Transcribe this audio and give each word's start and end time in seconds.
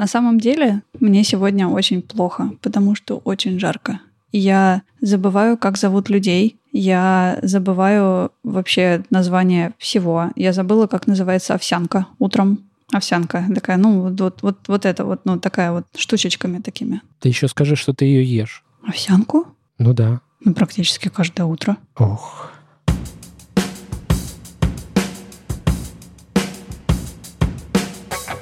На 0.00 0.06
самом 0.06 0.40
деле, 0.40 0.80
мне 0.98 1.22
сегодня 1.24 1.68
очень 1.68 2.00
плохо, 2.00 2.52
потому 2.62 2.94
что 2.94 3.18
очень 3.24 3.60
жарко. 3.60 4.00
Я 4.32 4.80
забываю, 5.02 5.58
как 5.58 5.76
зовут 5.76 6.08
людей. 6.08 6.56
Я 6.72 7.38
забываю 7.42 8.32
вообще 8.42 9.04
название 9.10 9.74
всего. 9.76 10.30
Я 10.36 10.54
забыла, 10.54 10.86
как 10.86 11.06
называется 11.06 11.52
овсянка 11.52 12.06
утром. 12.18 12.60
Овсянка 12.90 13.44
такая, 13.54 13.76
ну 13.76 14.00
вот, 14.00 14.18
вот, 14.18 14.42
вот, 14.42 14.56
вот 14.68 14.86
это 14.86 15.04
вот, 15.04 15.26
ну 15.26 15.38
такая 15.38 15.70
вот 15.70 15.84
штучечками 15.94 16.62
такими. 16.62 17.02
Ты 17.18 17.28
еще 17.28 17.46
скажи, 17.46 17.76
что 17.76 17.92
ты 17.92 18.06
ее 18.06 18.24
ешь. 18.24 18.64
Овсянку? 18.82 19.48
Ну 19.76 19.92
да. 19.92 20.22
Ну, 20.42 20.54
практически 20.54 21.10
каждое 21.10 21.44
утро. 21.44 21.76
Ох. 21.98 22.49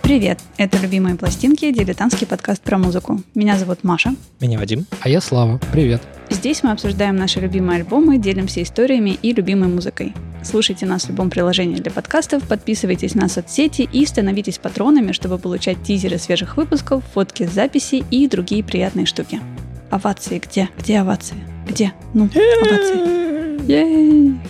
Привет! 0.08 0.40
Это 0.56 0.78
«Любимые 0.78 1.16
пластинки»— 1.16 1.70
дилетантский 1.72 2.26
подкаст 2.26 2.62
про 2.62 2.78
музыку. 2.78 3.20
Меня 3.34 3.58
зовут 3.58 3.84
Маша. 3.84 4.14
Меня 4.40 4.58
Вадим. 4.58 4.86
А 5.02 5.08
я 5.10 5.20
Слава. 5.20 5.60
Привет. 5.70 6.00
Здесь 6.30 6.62
мы 6.62 6.70
обсуждаем 6.70 7.16
наши 7.16 7.40
любимые 7.40 7.80
альбомы, 7.80 8.16
делимся 8.16 8.62
историями 8.62 9.18
и 9.20 9.34
любимой 9.34 9.68
музыкой. 9.68 10.14
Слушайте 10.42 10.86
нас 10.86 11.04
в 11.04 11.08
любом 11.10 11.28
приложении 11.28 11.76
для 11.76 11.90
подкастов, 11.90 12.48
подписывайтесь 12.48 13.14
на 13.14 13.28
соцсети 13.28 13.82
и 13.82 14.06
становитесь 14.06 14.56
патронами, 14.56 15.12
чтобы 15.12 15.36
получать 15.36 15.82
тизеры 15.82 16.16
свежих 16.16 16.56
выпусков, 16.56 17.04
фотки 17.12 17.46
с 17.46 17.52
записи 17.52 18.02
и 18.10 18.26
другие 18.28 18.64
приятные 18.64 19.04
штуки. 19.04 19.42
Овации 19.90 20.38
где? 20.38 20.70
Где 20.78 21.00
овации? 21.00 21.36
Где? 21.68 21.92
Ну, 22.14 22.30
овации. 22.62 23.66
Ей! 23.70 24.40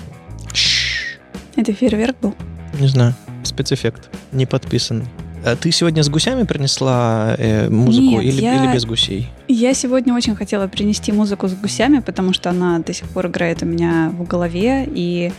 Это 1.57 1.73
фейерверк 1.73 2.17
был? 2.23 2.37
Не 2.79 2.87
знаю. 2.87 3.13
Спецэффект. 3.43 4.09
Не 4.31 4.47
подписан. 4.47 5.03
А 5.45 5.57
ты 5.57 5.71
сегодня 5.73 6.03
с 6.03 6.09
гусями 6.09 6.43
принесла 6.45 7.35
э, 7.39 7.69
музыку 7.71 8.21
Нет, 8.21 8.25
или, 8.25 8.43
я- 8.43 8.65
или 8.65 8.73
без 8.75 8.85
гусей? 8.85 9.31
Я 9.47 9.73
сегодня 9.75 10.15
очень 10.15 10.35
хотела 10.35 10.67
принести 10.67 11.13
музыку 11.13 11.49
с 11.49 11.55
гусями, 11.55 12.01
потому 12.01 12.33
что 12.33 12.51
она 12.51 12.79
до 12.81 12.93
сих 12.93 13.09
пор 13.09 13.29
играет 13.29 13.63
у 13.63 13.67
меня 13.67 14.11
в 14.19 14.25
голове, 14.27 14.87
и 14.93 15.33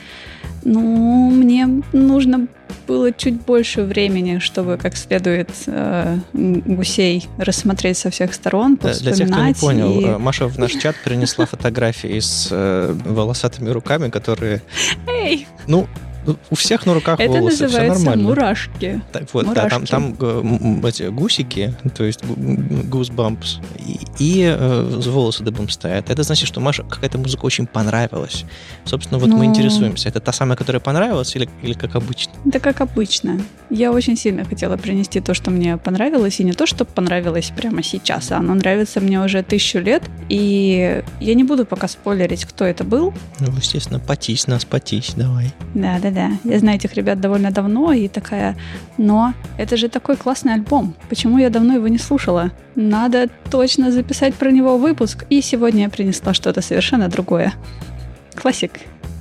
ну, 0.63 1.29
мне 1.29 1.67
нужно 1.93 2.47
было 2.87 3.11
чуть 3.11 3.41
больше 3.45 3.83
времени, 3.83 4.39
чтобы 4.39 4.77
как 4.77 4.95
следует 4.97 5.49
э, 5.67 6.17
гусей 6.33 7.27
рассмотреть 7.37 7.97
со 7.97 8.09
всех 8.09 8.33
сторон, 8.33 8.77
Да, 8.81 8.93
Для 8.93 9.11
тех, 9.11 9.29
кто 9.29 9.43
не 9.43 9.53
понял, 9.53 9.99
и- 9.99 10.05
э, 10.05 10.17
Маша 10.17 10.47
в 10.47 10.57
наш 10.57 10.71
чат 10.71 10.95
принесла 11.03 11.45
фотографии 11.45 12.19
с 12.19 12.47
э, 12.51 12.95
волосатыми 13.05 13.69
руками, 13.69 14.09
которые, 14.09 14.61
Эй, 15.07 15.45
ну, 15.67 15.87
у 16.49 16.55
всех 16.55 16.85
на 16.85 16.93
руках 16.93 17.19
это 17.19 17.31
волосы, 17.31 17.67
все 17.67 17.87
нормально. 17.87 18.23
мурашки. 18.23 19.01
Так 19.11 19.23
вот, 19.33 19.45
да, 19.53 19.67
там, 19.69 19.81
Мурашки. 19.81 19.91
там 19.91 20.15
э, 20.19 20.87
эти 20.87 21.03
гусики, 21.09 21.73
то 21.95 22.03
есть 22.03 22.23
гу- 22.25 22.33
м, 22.35 22.81
goosebumps, 22.89 23.57
и, 23.79 23.99
и 24.19 24.43
э, 24.43 24.99
волосы 25.05 25.43
дыбом 25.43 25.69
стоят. 25.69 26.09
Это 26.09 26.23
значит, 26.23 26.47
что 26.47 26.59
Маша 26.59 26.83
какая-то 26.83 27.17
музыка 27.17 27.45
очень 27.45 27.67
понравилась. 27.67 28.45
Собственно, 28.85 29.19
вот 29.19 29.29
мы 29.29 29.37
Ну. 29.39 29.45
интересуемся, 29.45 30.09
это 30.09 30.19
та 30.19 30.31
самая, 30.31 30.55
которая 30.57 30.79
понравилась 30.79 31.35
или, 31.35 31.49
или 31.63 31.73
как 31.73 31.95
обычно? 31.95 32.33
Да 32.45 32.59
как 32.59 32.81
обычно. 32.81 33.41
Я 33.69 33.91
очень 33.91 34.17
сильно 34.17 34.45
хотела 34.45 34.77
принести 34.77 35.19
то, 35.21 35.33
что 35.33 35.51
мне 35.51 35.77
понравилось, 35.77 36.39
и 36.39 36.43
не 36.43 36.53
то, 36.53 36.65
что 36.65 36.85
понравилось 36.85 37.51
прямо 37.55 37.83
сейчас, 37.83 38.31
а 38.31 38.37
оно 38.37 38.53
нравится 38.55 38.99
мне 38.99 39.19
уже 39.21 39.43
тысячу 39.43 39.79
лет, 39.79 40.03
и 40.27 41.03
я 41.19 41.33
не 41.35 41.43
буду 41.43 41.65
пока 41.65 41.87
спойлерить, 41.87 42.45
кто 42.45 42.65
это 42.65 42.83
был, 42.83 43.13
Ну, 43.39 43.47
естественно, 43.55 43.99
потись 43.99 44.47
нас, 44.47 44.65
потись, 44.65 45.13
давай. 45.15 45.53
Да-да-да. 45.75 46.18
Я 46.43 46.59
знаю 46.59 46.77
этих 46.77 46.93
ребят 46.93 47.19
довольно 47.19 47.51
давно 47.51 47.93
и 47.93 48.07
такая, 48.07 48.55
но 48.97 49.33
это 49.57 49.77
же 49.77 49.89
такой 49.89 50.17
классный 50.17 50.53
альбом. 50.53 50.95
Почему 51.09 51.37
я 51.37 51.49
давно 51.49 51.75
его 51.75 51.87
не 51.87 51.97
слушала? 51.97 52.51
Надо 52.75 53.29
точно 53.49 53.91
записать 53.91 54.35
про 54.35 54.51
него 54.51 54.77
выпуск. 54.77 55.25
И 55.29 55.41
сегодня 55.41 55.83
я 55.83 55.89
принесла 55.89 56.33
что-то 56.33 56.61
совершенно 56.61 57.07
другое. 57.07 57.53
Классик, 58.35 58.71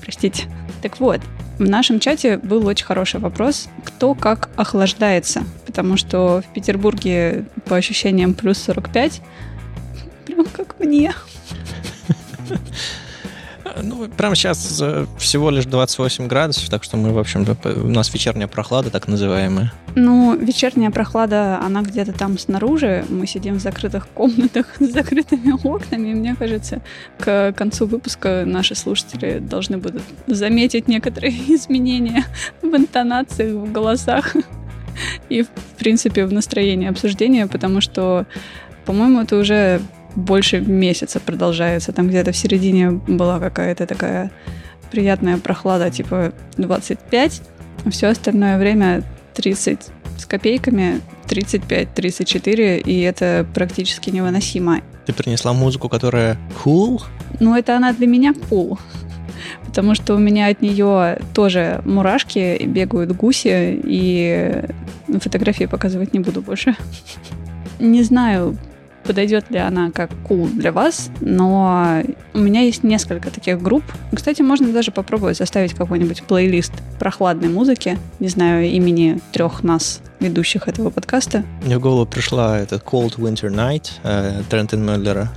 простите. 0.03 0.45
Так 0.83 1.01
вот, 1.01 1.21
в 1.59 1.69
нашем 1.69 1.99
чате 1.99 2.39
был 2.39 2.67
очень 2.67 2.87
хороший 2.87 3.21
вопрос, 3.21 3.69
кто 3.85 4.15
как 4.15 4.51
охлаждается. 4.57 5.43
Потому 5.67 5.97
что 5.97 6.43
в 6.49 6.53
Петербурге 6.55 7.45
по 7.65 7.77
ощущениям 7.77 8.35
плюс 8.35 8.59
45. 8.59 9.21
Прям 10.27 10.45
как 10.47 10.79
мне. 10.79 11.13
Ну, 13.83 14.09
прямо 14.09 14.35
сейчас 14.35 14.81
э, 14.83 15.07
всего 15.19 15.51
лишь 15.51 15.65
28 15.67 16.27
градусов, 16.27 16.69
так 16.69 16.85
что 16.85 16.97
мы, 16.97 17.13
в 17.13 17.19
общем-то, 17.19 17.55
п- 17.55 17.73
у 17.75 17.89
нас 17.89 18.13
вечерняя 18.13 18.49
прохлада, 18.49 18.91
так 18.91 19.09
называемая. 19.09 19.73
Ну, 19.95 20.37
вечерняя 20.37 20.91
прохлада, 20.91 21.59
она 21.65 21.83
где-то 21.83 22.13
там 22.13 22.39
снаружи. 22.39 23.05
Мы 23.09 23.27
сидим 23.27 23.55
в 23.57 23.61
закрытых 23.61 24.09
комнатах 24.09 24.67
с 24.81 24.93
закрытыми 24.93 25.53
окнами. 25.67 26.09
И 26.11 26.15
мне 26.15 26.35
кажется, 26.37 26.81
к 27.19 27.53
концу 27.53 27.87
выпуска 27.87 28.45
наши 28.47 28.75
слушатели 28.75 29.39
должны 29.39 29.79
будут 29.79 30.03
заметить 30.27 30.89
некоторые 30.89 31.33
изменения 31.55 32.25
в 32.63 32.75
интонациях, 32.75 33.55
в 33.55 33.73
голосах 33.73 34.35
и, 35.29 35.43
в 35.43 35.49
принципе, 35.79 36.27
в 36.27 36.33
настроении 36.33 36.89
обсуждения, 36.89 37.47
потому 37.47 37.81
что, 37.81 38.27
по-моему, 38.85 39.21
это 39.23 39.37
уже 39.37 39.81
больше 40.19 40.61
месяца 40.61 41.21
продолжается. 41.21 41.93
Там 41.93 42.09
где-то 42.09 42.33
в 42.33 42.37
середине 42.37 42.91
была 42.91 43.39
какая-то 43.39 43.87
такая 43.87 44.31
приятная 44.91 45.39
прохлада, 45.39 45.91
типа 45.91 46.33
25, 46.57 47.43
а 47.85 47.91
все 47.91 48.09
остальное 48.09 48.59
время 48.59 49.03
30 49.35 49.81
с 50.19 50.27
копейками, 50.27 51.01
35-34, 51.29 52.81
и 52.81 53.01
это 53.01 53.47
практически 53.55 54.11
невыносимо. 54.11 54.81
Ты 55.07 55.13
принесла 55.13 55.53
музыку, 55.53 55.89
которая 55.89 56.37
cool, 56.65 57.01
Ну, 57.41 57.57
это 57.57 57.77
она 57.77 57.93
для 57.93 58.07
меня 58.07 58.33
cool. 58.51 58.79
Потому 59.65 59.95
что 59.95 60.15
у 60.17 60.19
меня 60.19 60.49
от 60.49 60.63
нее 60.63 61.19
тоже 61.35 61.81
мурашки, 61.85 62.65
бегают 62.65 63.13
гуси, 63.13 63.81
и 63.85 64.65
фотографии 65.21 65.67
показывать 65.67 66.13
не 66.13 66.21
буду 66.21 66.43
больше. 66.43 66.75
Не 67.79 68.03
знаю, 68.03 68.57
подойдет 69.09 69.51
ли 69.51 69.59
она 69.59 69.91
как 69.91 70.11
cool 70.29 70.53
для 70.53 70.71
вас, 70.71 71.11
но 71.23 72.03
у 72.35 72.39
меня 72.39 72.61
есть 72.61 72.85
несколько 72.85 73.31
таких 73.31 73.61
групп. 73.63 73.83
Кстати, 74.13 74.43
можно 74.43 74.71
даже 74.71 74.91
попробовать 74.91 75.39
составить 75.39 75.73
какой-нибудь 75.73 76.25
плейлист 76.25 76.73
прохладной 76.99 77.49
музыки. 77.49 77.99
Не 78.21 78.29
знаю 78.29 78.67
имени 78.67 79.19
трех 79.33 79.65
нас, 79.65 80.03
ведущих 80.21 80.69
этого 80.69 80.91
подкаста. 80.91 81.43
мне 81.65 81.79
в 81.79 81.81
голову 81.81 82.05
пришла 82.05 82.59
этот 82.59 82.83
Cold 82.85 83.17
Winter 83.17 83.51
Night 83.51 83.93
э, 84.03 84.43
Трентон 84.51 84.85
Мюллера. 84.85 85.31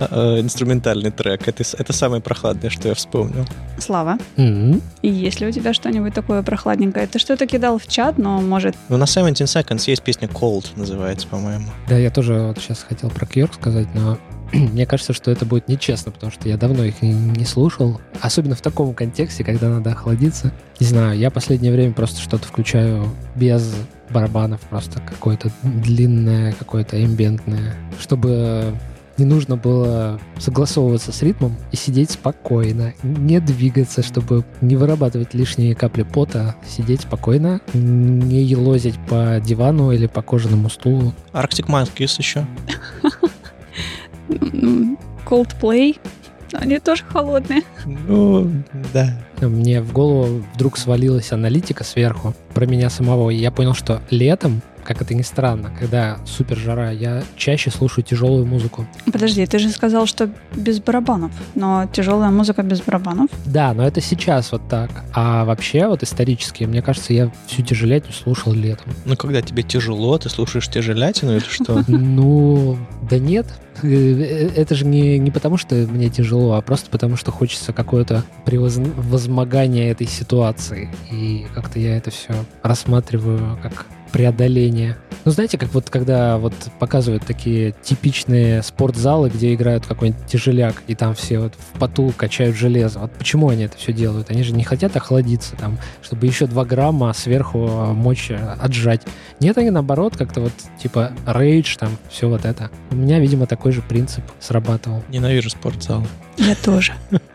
Э, 0.00 0.40
Инструментальный 0.40 1.10
трек. 1.10 1.46
Это, 1.48 1.62
это 1.78 1.92
самое 1.92 2.22
прохладное, 2.22 2.70
что 2.70 2.88
я 2.88 2.94
вспомнил. 2.94 3.46
Слава, 3.78 4.18
М, 4.36 4.82
и 5.02 5.08
есть 5.08 5.40
ли 5.40 5.46
у 5.46 5.52
тебя 5.52 5.72
что-нибудь 5.74 6.14
такое 6.14 6.42
прохладненькое? 6.42 7.06
Ты 7.06 7.18
что-то 7.18 7.46
кидал 7.46 7.78
в 7.78 7.86
чат, 7.86 8.18
но 8.18 8.40
может... 8.40 8.74
Ну, 8.88 8.96
на 8.96 9.06
17 9.06 9.42
Seconds 9.48 9.84
есть 9.86 10.02
песня 10.02 10.28
Cold, 10.28 10.66
называется, 10.76 11.26
по-моему. 11.28 11.66
Да, 11.88 11.96
я 11.96 12.10
тоже 12.10 12.34
вот 12.40 12.58
сейчас 12.58 12.82
хотел 12.86 13.10
про 13.10 13.26
Кьорк 13.26 13.54
сказать, 13.54 13.88
но 13.94 14.18
мне 14.52 14.86
кажется, 14.86 15.12
что 15.12 15.30
это 15.30 15.44
будет 15.46 15.68
нечестно, 15.68 16.12
потому 16.12 16.32
что 16.32 16.48
я 16.48 16.56
давно 16.56 16.84
их 16.84 17.02
не 17.02 17.44
слушал. 17.44 18.00
Особенно 18.20 18.54
в 18.54 18.60
таком 18.62 18.94
контексте, 18.94 19.44
когда 19.44 19.68
надо 19.68 19.92
охладиться. 19.92 20.52
Не 20.78 20.86
знаю, 20.86 21.18
я 21.18 21.30
последнее 21.30 21.72
время 21.72 21.92
просто 21.92 22.20
что-то 22.20 22.46
включаю 22.46 23.08
без 23.34 23.74
барабанов, 24.10 24.60
просто 24.62 25.00
какое-то 25.00 25.50
длинное, 25.62 26.52
какое-то 26.52 27.02
эмбиентное, 27.02 27.74
чтобы 27.98 28.74
не 29.18 29.26
нужно 29.26 29.56
было 29.56 30.18
согласовываться 30.38 31.12
с 31.12 31.22
ритмом 31.22 31.54
и 31.72 31.76
сидеть 31.76 32.10
спокойно, 32.12 32.94
не 33.02 33.38
двигаться, 33.40 34.02
чтобы 34.02 34.44
не 34.62 34.76
вырабатывать 34.76 35.34
лишние 35.34 35.74
капли 35.74 36.02
пота, 36.04 36.56
сидеть 36.66 37.02
спокойно, 37.02 37.60
не 37.74 38.42
елозить 38.42 38.98
по 39.08 39.38
дивану 39.44 39.92
или 39.92 40.06
по 40.06 40.22
кожаному 40.22 40.70
стулу. 40.70 41.12
Arctic 41.32 41.66
Monkeys 41.66 42.14
еще. 42.18 42.46
м, 44.30 44.98
Coldplay. 45.26 45.98
Они 46.52 46.78
тоже 46.78 47.04
холодные. 47.04 47.62
Ну, 47.84 48.50
да. 48.92 49.16
Мне 49.40 49.80
в 49.80 49.92
голову 49.92 50.44
вдруг 50.54 50.76
свалилась 50.76 51.32
аналитика 51.32 51.84
сверху 51.84 52.34
про 52.54 52.66
меня 52.66 52.90
самого, 52.90 53.30
и 53.30 53.36
я 53.36 53.50
понял, 53.50 53.74
что 53.74 54.02
летом, 54.10 54.62
как 54.90 55.02
это 55.02 55.14
ни 55.14 55.22
странно, 55.22 55.70
когда 55.78 56.18
супер 56.26 56.56
жара, 56.56 56.90
я 56.90 57.22
чаще 57.36 57.70
слушаю 57.70 58.04
тяжелую 58.04 58.44
музыку. 58.44 58.88
Подожди, 59.04 59.46
ты 59.46 59.60
же 59.60 59.68
сказал, 59.68 60.04
что 60.06 60.28
без 60.56 60.80
барабанов. 60.80 61.30
Но 61.54 61.88
тяжелая 61.92 62.30
музыка 62.30 62.64
без 62.64 62.80
барабанов. 62.80 63.30
Да, 63.46 63.72
но 63.72 63.86
это 63.86 64.00
сейчас 64.00 64.50
вот 64.50 64.68
так. 64.68 64.90
А 65.14 65.44
вообще, 65.44 65.86
вот 65.86 66.02
исторически, 66.02 66.64
мне 66.64 66.82
кажется, 66.82 67.12
я 67.12 67.30
всю 67.46 67.62
тяжелятину 67.62 68.12
слушал 68.12 68.52
летом. 68.52 68.92
Ну, 69.04 69.16
когда 69.16 69.42
тебе 69.42 69.62
тяжело, 69.62 70.18
ты 70.18 70.28
слушаешь 70.28 70.66
тяжелятину 70.66 71.36
или 71.36 71.44
что? 71.48 71.84
Ну, 72.10 72.76
да 73.08 73.20
нет. 73.20 73.46
Э, 73.82 73.86
э, 73.86 74.50
Это 74.56 74.74
же 74.74 74.86
не, 74.86 75.20
не 75.20 75.30
потому, 75.30 75.56
что 75.56 75.76
мне 75.76 76.10
тяжело, 76.10 76.54
а 76.54 76.62
просто 76.62 76.90
потому, 76.90 77.14
что 77.14 77.30
хочется 77.30 77.72
какое-то 77.72 78.24
превозмогание 78.44 79.90
этой 79.90 80.08
ситуации. 80.08 80.90
И 81.12 81.46
как-то 81.54 81.78
я 81.78 81.96
это 81.96 82.10
все 82.10 82.34
рассматриваю 82.64 83.56
как 83.62 83.86
преодоление. 84.12 84.96
Ну, 85.24 85.32
знаете, 85.32 85.58
как 85.58 85.74
вот 85.74 85.90
когда 85.90 86.38
вот 86.38 86.54
показывают 86.78 87.26
такие 87.26 87.74
типичные 87.82 88.62
спортзалы, 88.62 89.28
где 89.28 89.54
играют 89.54 89.86
какой-нибудь 89.86 90.26
тяжеляк, 90.26 90.82
и 90.86 90.94
там 90.94 91.14
все 91.14 91.38
вот 91.38 91.54
в 91.54 91.78
поту 91.78 92.12
качают 92.16 92.56
железо. 92.56 93.00
Вот 93.00 93.12
почему 93.12 93.50
они 93.50 93.64
это 93.64 93.76
все 93.76 93.92
делают? 93.92 94.30
Они 94.30 94.42
же 94.42 94.52
не 94.52 94.64
хотят 94.64 94.96
охладиться 94.96 95.56
там, 95.56 95.78
чтобы 96.02 96.26
еще 96.26 96.46
2 96.46 96.64
грамма 96.64 97.12
сверху 97.12 97.58
мочь 97.58 98.30
отжать. 98.30 99.02
Нет, 99.40 99.58
они 99.58 99.70
наоборот 99.70 100.16
как-то 100.16 100.40
вот 100.40 100.52
типа 100.82 101.12
рейдж 101.26 101.76
там, 101.76 101.90
все 102.08 102.28
вот 102.28 102.44
это. 102.44 102.70
У 102.90 102.96
меня, 102.96 103.18
видимо, 103.20 103.46
такой 103.46 103.72
же 103.72 103.82
принцип 103.82 104.24
срабатывал. 104.40 105.02
Ненавижу 105.10 105.50
спортзалы. 105.50 106.06
Я 106.38 106.54
тоже. 106.54 106.94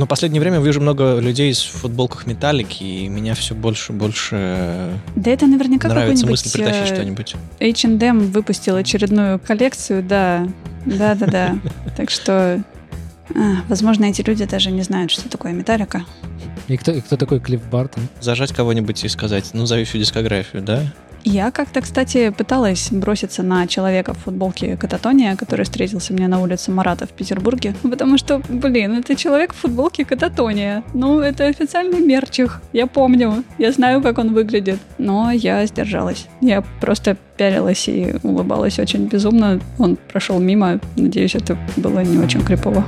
Но 0.00 0.06
в 0.06 0.08
последнее 0.08 0.40
время 0.40 0.60
вижу 0.60 0.80
много 0.80 1.18
людей 1.18 1.52
в 1.52 1.58
футболках 1.58 2.26
металлики, 2.26 2.82
и 2.82 3.06
меня 3.06 3.34
все 3.34 3.54
больше 3.54 3.92
и 3.92 3.96
больше 3.96 4.98
Да 5.14 5.30
это 5.30 5.46
наверняка 5.46 5.88
нравится 5.88 6.26
мысль 6.26 6.50
притащить 6.50 6.92
э, 6.92 6.94
что-нибудь. 6.94 7.36
H&M 7.60 8.30
выпустил 8.30 8.76
очередную 8.76 9.38
коллекцию, 9.38 10.02
да. 10.02 10.48
Да-да-да. 10.86 11.58
Так 11.98 12.08
что, 12.08 12.64
а, 13.34 13.56
возможно, 13.68 14.06
эти 14.06 14.22
люди 14.22 14.46
даже 14.46 14.70
не 14.70 14.80
знают, 14.80 15.10
что 15.10 15.28
такое 15.28 15.52
металлика. 15.52 16.06
И 16.66 16.78
кто, 16.78 16.92
и 16.92 17.02
кто 17.02 17.18
такой 17.18 17.38
Клифф 17.38 17.68
Бартон? 17.68 18.08
Зажать 18.22 18.54
кого-нибудь 18.54 19.04
и 19.04 19.08
сказать, 19.08 19.50
ну, 19.52 19.66
зови 19.66 19.84
всю 19.84 19.98
дискографию, 19.98 20.62
да? 20.62 20.82
Я 21.24 21.50
как-то, 21.50 21.82
кстати, 21.82 22.30
пыталась 22.30 22.90
броситься 22.90 23.42
на 23.42 23.66
человека 23.66 24.14
в 24.14 24.18
футболке 24.18 24.76
Кататония, 24.76 25.36
который 25.36 25.64
встретился 25.64 26.12
мне 26.14 26.28
на 26.28 26.40
улице 26.40 26.70
Марата 26.70 27.06
в 27.06 27.10
Петербурге, 27.10 27.74
потому 27.82 28.16
что, 28.16 28.40
блин, 28.48 28.98
это 28.98 29.14
человек 29.14 29.52
в 29.52 29.56
футболке 29.56 30.04
Кататония. 30.04 30.82
Ну, 30.94 31.20
это 31.20 31.46
официальный 31.46 32.00
мерчих. 32.00 32.62
Я 32.72 32.86
помню, 32.86 33.44
я 33.58 33.72
знаю, 33.72 34.02
как 34.02 34.18
он 34.18 34.32
выглядит. 34.32 34.78
Но 34.98 35.30
я 35.30 35.66
сдержалась. 35.66 36.26
Я 36.40 36.62
просто 36.80 37.16
пялилась 37.36 37.86
и 37.88 38.14
улыбалась 38.22 38.78
очень 38.78 39.06
безумно. 39.06 39.60
Он 39.78 39.96
прошел 39.96 40.38
мимо. 40.38 40.80
Надеюсь, 40.96 41.34
это 41.34 41.58
было 41.76 42.00
не 42.00 42.18
очень 42.18 42.42
крипово. 42.42 42.84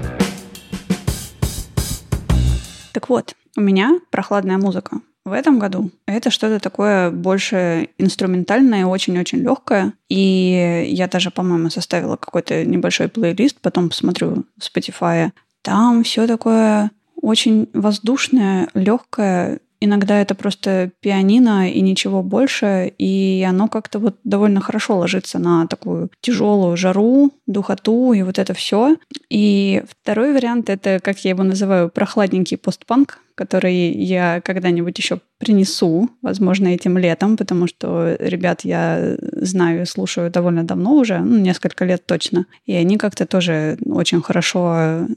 Так 2.93 3.09
вот, 3.09 3.35
у 3.57 3.61
меня 3.61 3.99
прохладная 4.11 4.59
музыка. 4.59 5.01
В 5.25 5.33
этом 5.33 5.61
году 5.61 5.91
это 6.07 6.31
что-то 6.31 6.59
такое 6.59 7.11
больше 7.11 7.91
инструментальное, 7.97 8.87
очень-очень 8.87 9.39
легкое. 9.39 9.93
И 10.09 10.85
я 10.89 11.07
даже, 11.07 11.31
по-моему, 11.31 11.71
составила 11.71 12.17
какой-то 12.17 12.65
небольшой 12.65 13.09
плейлист, 13.09 13.61
потом 13.61 13.89
посмотрю 13.89 14.47
Spotify. 14.61 15.31
Там 15.63 16.03
все 16.03 16.27
такое 16.27 16.91
очень 17.21 17.69
воздушное, 17.73 18.69
легкое. 18.75 19.61
Иногда 19.85 20.21
это 20.21 20.37
просто 20.37 20.93
пианино 21.01 21.69
и 21.69 21.81
ничего 21.81 22.23
больше, 22.23 22.93
и 22.99 23.45
оно 23.49 23.67
как-то 23.67 23.99
вот 23.99 24.17
довольно 24.23 24.61
хорошо 24.61 24.97
ложится 24.97 25.41
на 25.41 25.67
такую 25.67 26.09
тяжелую 26.21 26.77
жару, 26.77 27.33
духоту 27.49 28.13
и 28.13 28.23
вот 28.23 28.39
это 28.39 28.55
все. 28.55 28.97
И 29.29 29.83
второй 29.89 30.35
вариант 30.35 30.71
это, 30.71 31.01
как 31.03 31.25
я 31.25 31.31
его 31.31 31.43
называю, 31.43 31.89
прохладненький 31.89 32.59
постпанк, 32.59 33.19
который 33.35 33.91
я 33.91 34.41
когда-нибудь 34.45 34.97
еще 34.99 35.19
принесу, 35.39 36.11
возможно, 36.23 36.69
этим 36.69 36.97
летом, 36.97 37.37
потому 37.37 37.67
что 37.67 38.17
ребят 38.21 38.61
я 38.63 39.17
знаю 39.33 39.83
и 39.83 39.87
слушаю 39.87 40.31
довольно 40.31 40.63
давно 40.63 40.95
уже, 40.95 41.19
ну, 41.19 41.39
несколько 41.39 41.85
лет 41.85 42.07
точно. 42.07 42.47
И 42.67 42.73
они 42.73 42.99
как-то 42.99 43.27
тоже 43.27 43.79
очень 43.85 44.23
хорошо 44.23 45.09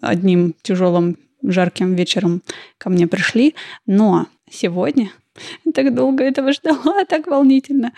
одним 0.00 0.54
тяжелым 0.62 1.18
жарким 1.50 1.94
вечером 1.94 2.42
ко 2.78 2.90
мне 2.90 3.06
пришли. 3.06 3.54
Но 3.86 4.26
сегодня 4.50 5.10
так 5.74 5.94
долго 5.94 6.24
этого 6.24 6.52
ждала, 6.52 7.04
так 7.08 7.26
волнительно. 7.26 7.92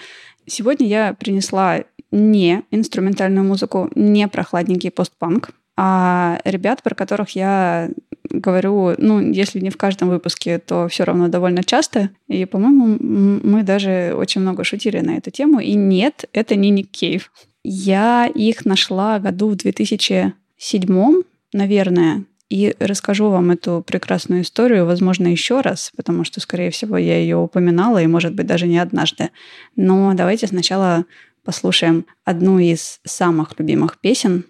Сегодня 0.47 0.87
я 0.87 1.15
принесла 1.15 1.85
не 2.11 2.63
инструментальную 2.71 3.45
музыку, 3.45 3.91
не 3.95 4.27
прохладненький 4.29 4.91
постпанк, 4.91 5.51
а 5.77 6.41
ребят, 6.45 6.83
про 6.83 6.95
которых 6.95 7.31
я 7.31 7.91
говорю, 8.31 8.95
ну, 8.99 9.21
если 9.21 9.61
не 9.61 9.71
в 9.71 9.77
каждом 9.77 10.09
выпуске, 10.09 10.59
то 10.59 10.89
все 10.89 11.05
равно 11.05 11.29
довольно 11.29 11.63
часто. 11.63 12.11
И, 12.27 12.45
по-моему, 12.47 12.99
мы 12.99 13.63
даже 13.63 14.13
очень 14.17 14.41
много 14.41 14.65
шутили 14.65 14.99
на 14.99 15.17
эту 15.17 15.31
тему. 15.31 15.61
И 15.61 15.75
нет, 15.75 16.25
это 16.33 16.57
не 16.57 16.71
Ник 16.71 16.91
Кейв. 16.91 17.31
Я 17.63 18.27
их 18.27 18.65
нашла 18.65 19.19
году 19.19 19.51
в 19.51 19.57
2007, 19.57 21.23
наверное, 21.53 22.25
и 22.51 22.75
расскажу 22.79 23.29
вам 23.31 23.51
эту 23.51 23.85
прекрасную 23.87 24.43
историю, 24.43 24.87
возможно, 24.87 25.27
еще 25.29 25.61
раз, 25.61 25.91
потому 25.97 26.25
что, 26.25 26.41
скорее 26.41 26.71
всего, 26.71 26.97
я 26.97 27.19
ее 27.19 27.37
упоминала, 27.37 28.01
и, 28.03 28.07
может 28.07 28.35
быть, 28.35 28.47
даже 28.47 28.67
не 28.67 28.79
однажды. 28.79 29.31
Но 29.77 30.13
давайте 30.15 30.47
сначала 30.47 31.05
послушаем 31.45 32.07
одну 32.25 32.59
из 32.59 33.01
самых 33.05 33.59
любимых 33.59 33.99
песен. 34.01 34.45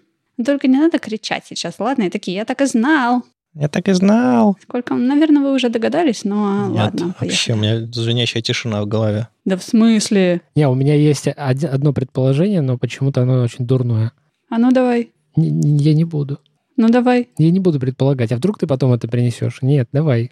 Только 0.45 0.67
не 0.67 0.77
надо 0.77 0.99
кричать 0.99 1.43
сейчас, 1.47 1.75
ладно? 1.79 2.03
И 2.03 2.09
такие, 2.09 2.37
я 2.37 2.45
так 2.45 2.61
и 2.61 2.65
знал. 2.65 3.23
Я 3.55 3.67
так 3.67 3.89
и 3.89 3.93
знал. 3.93 4.57
Сколько, 4.61 4.93
наверное, 4.93 5.41
вы 5.41 5.53
уже 5.53 5.69
догадались, 5.69 6.23
но 6.23 6.67
Нет, 6.67 6.77
ладно, 6.77 7.15
вообще, 7.19 7.53
поехали. 7.53 7.53
у 7.53 7.55
меня 7.81 7.91
звенящая 7.91 8.41
тишина 8.43 8.81
в 8.83 8.87
голове. 8.87 9.27
Да 9.43 9.57
в 9.57 9.63
смысле? 9.63 10.41
Не, 10.55 10.67
у 10.69 10.75
меня 10.75 10.93
есть 10.95 11.27
од- 11.27 11.63
одно 11.63 11.91
предположение, 11.91 12.61
но 12.61 12.77
почему-то 12.77 13.23
оно 13.23 13.41
очень 13.43 13.65
дурное. 13.65 14.11
А 14.49 14.57
ну 14.59 14.71
давай. 14.71 15.11
Н- 15.35 15.77
я 15.77 15.93
не 15.93 16.05
буду. 16.05 16.39
Ну 16.79 16.87
давай. 16.87 17.27
Я 17.37 17.51
не 17.51 17.59
буду 17.59 17.77
предполагать. 17.77 18.31
А 18.31 18.37
вдруг 18.37 18.57
ты 18.57 18.65
потом 18.65 18.93
это 18.93 19.09
принесешь? 19.09 19.61
Нет, 19.61 19.89
давай. 19.91 20.31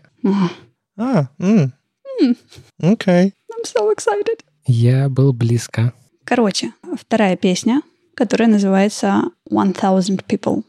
А, 0.96 1.28
окей. 2.82 3.34
I'm 3.52 3.66
so 3.66 3.94
excited. 3.94 4.40
Я 4.66 5.10
был 5.10 5.34
близко. 5.34 5.92
Короче, 6.24 6.72
вторая 6.98 7.36
песня, 7.36 7.82
которая 8.14 8.48
называется 8.48 9.24
One 9.52 9.76
Thousand 9.78 10.24
People. 10.26 10.64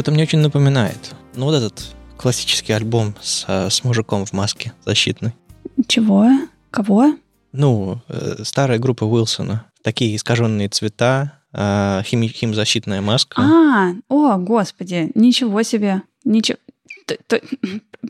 Что-то 0.00 0.12
мне 0.12 0.22
очень 0.22 0.38
напоминает. 0.38 1.14
Ну, 1.34 1.44
вот 1.44 1.54
этот 1.54 1.94
классический 2.16 2.72
альбом 2.72 3.14
с, 3.20 3.44
э, 3.48 3.68
с 3.68 3.84
мужиком 3.84 4.24
в 4.24 4.32
маске 4.32 4.72
защитной. 4.86 5.34
Чего? 5.88 6.26
Кого? 6.70 7.14
Ну, 7.52 8.00
э, 8.08 8.36
старая 8.44 8.78
группа 8.78 9.04
Уилсона. 9.04 9.66
Такие 9.82 10.16
искаженные 10.16 10.70
цвета, 10.70 11.32
э, 11.52 12.00
хими- 12.04 12.28
химзащитная 12.28 13.02
маска. 13.02 13.42
А, 13.42 13.92
о, 14.08 14.38
господи, 14.38 15.10
ничего 15.14 15.62
себе. 15.62 16.02
Ничего. 16.24 16.56
Т- 17.26 17.40
т- 17.40 17.42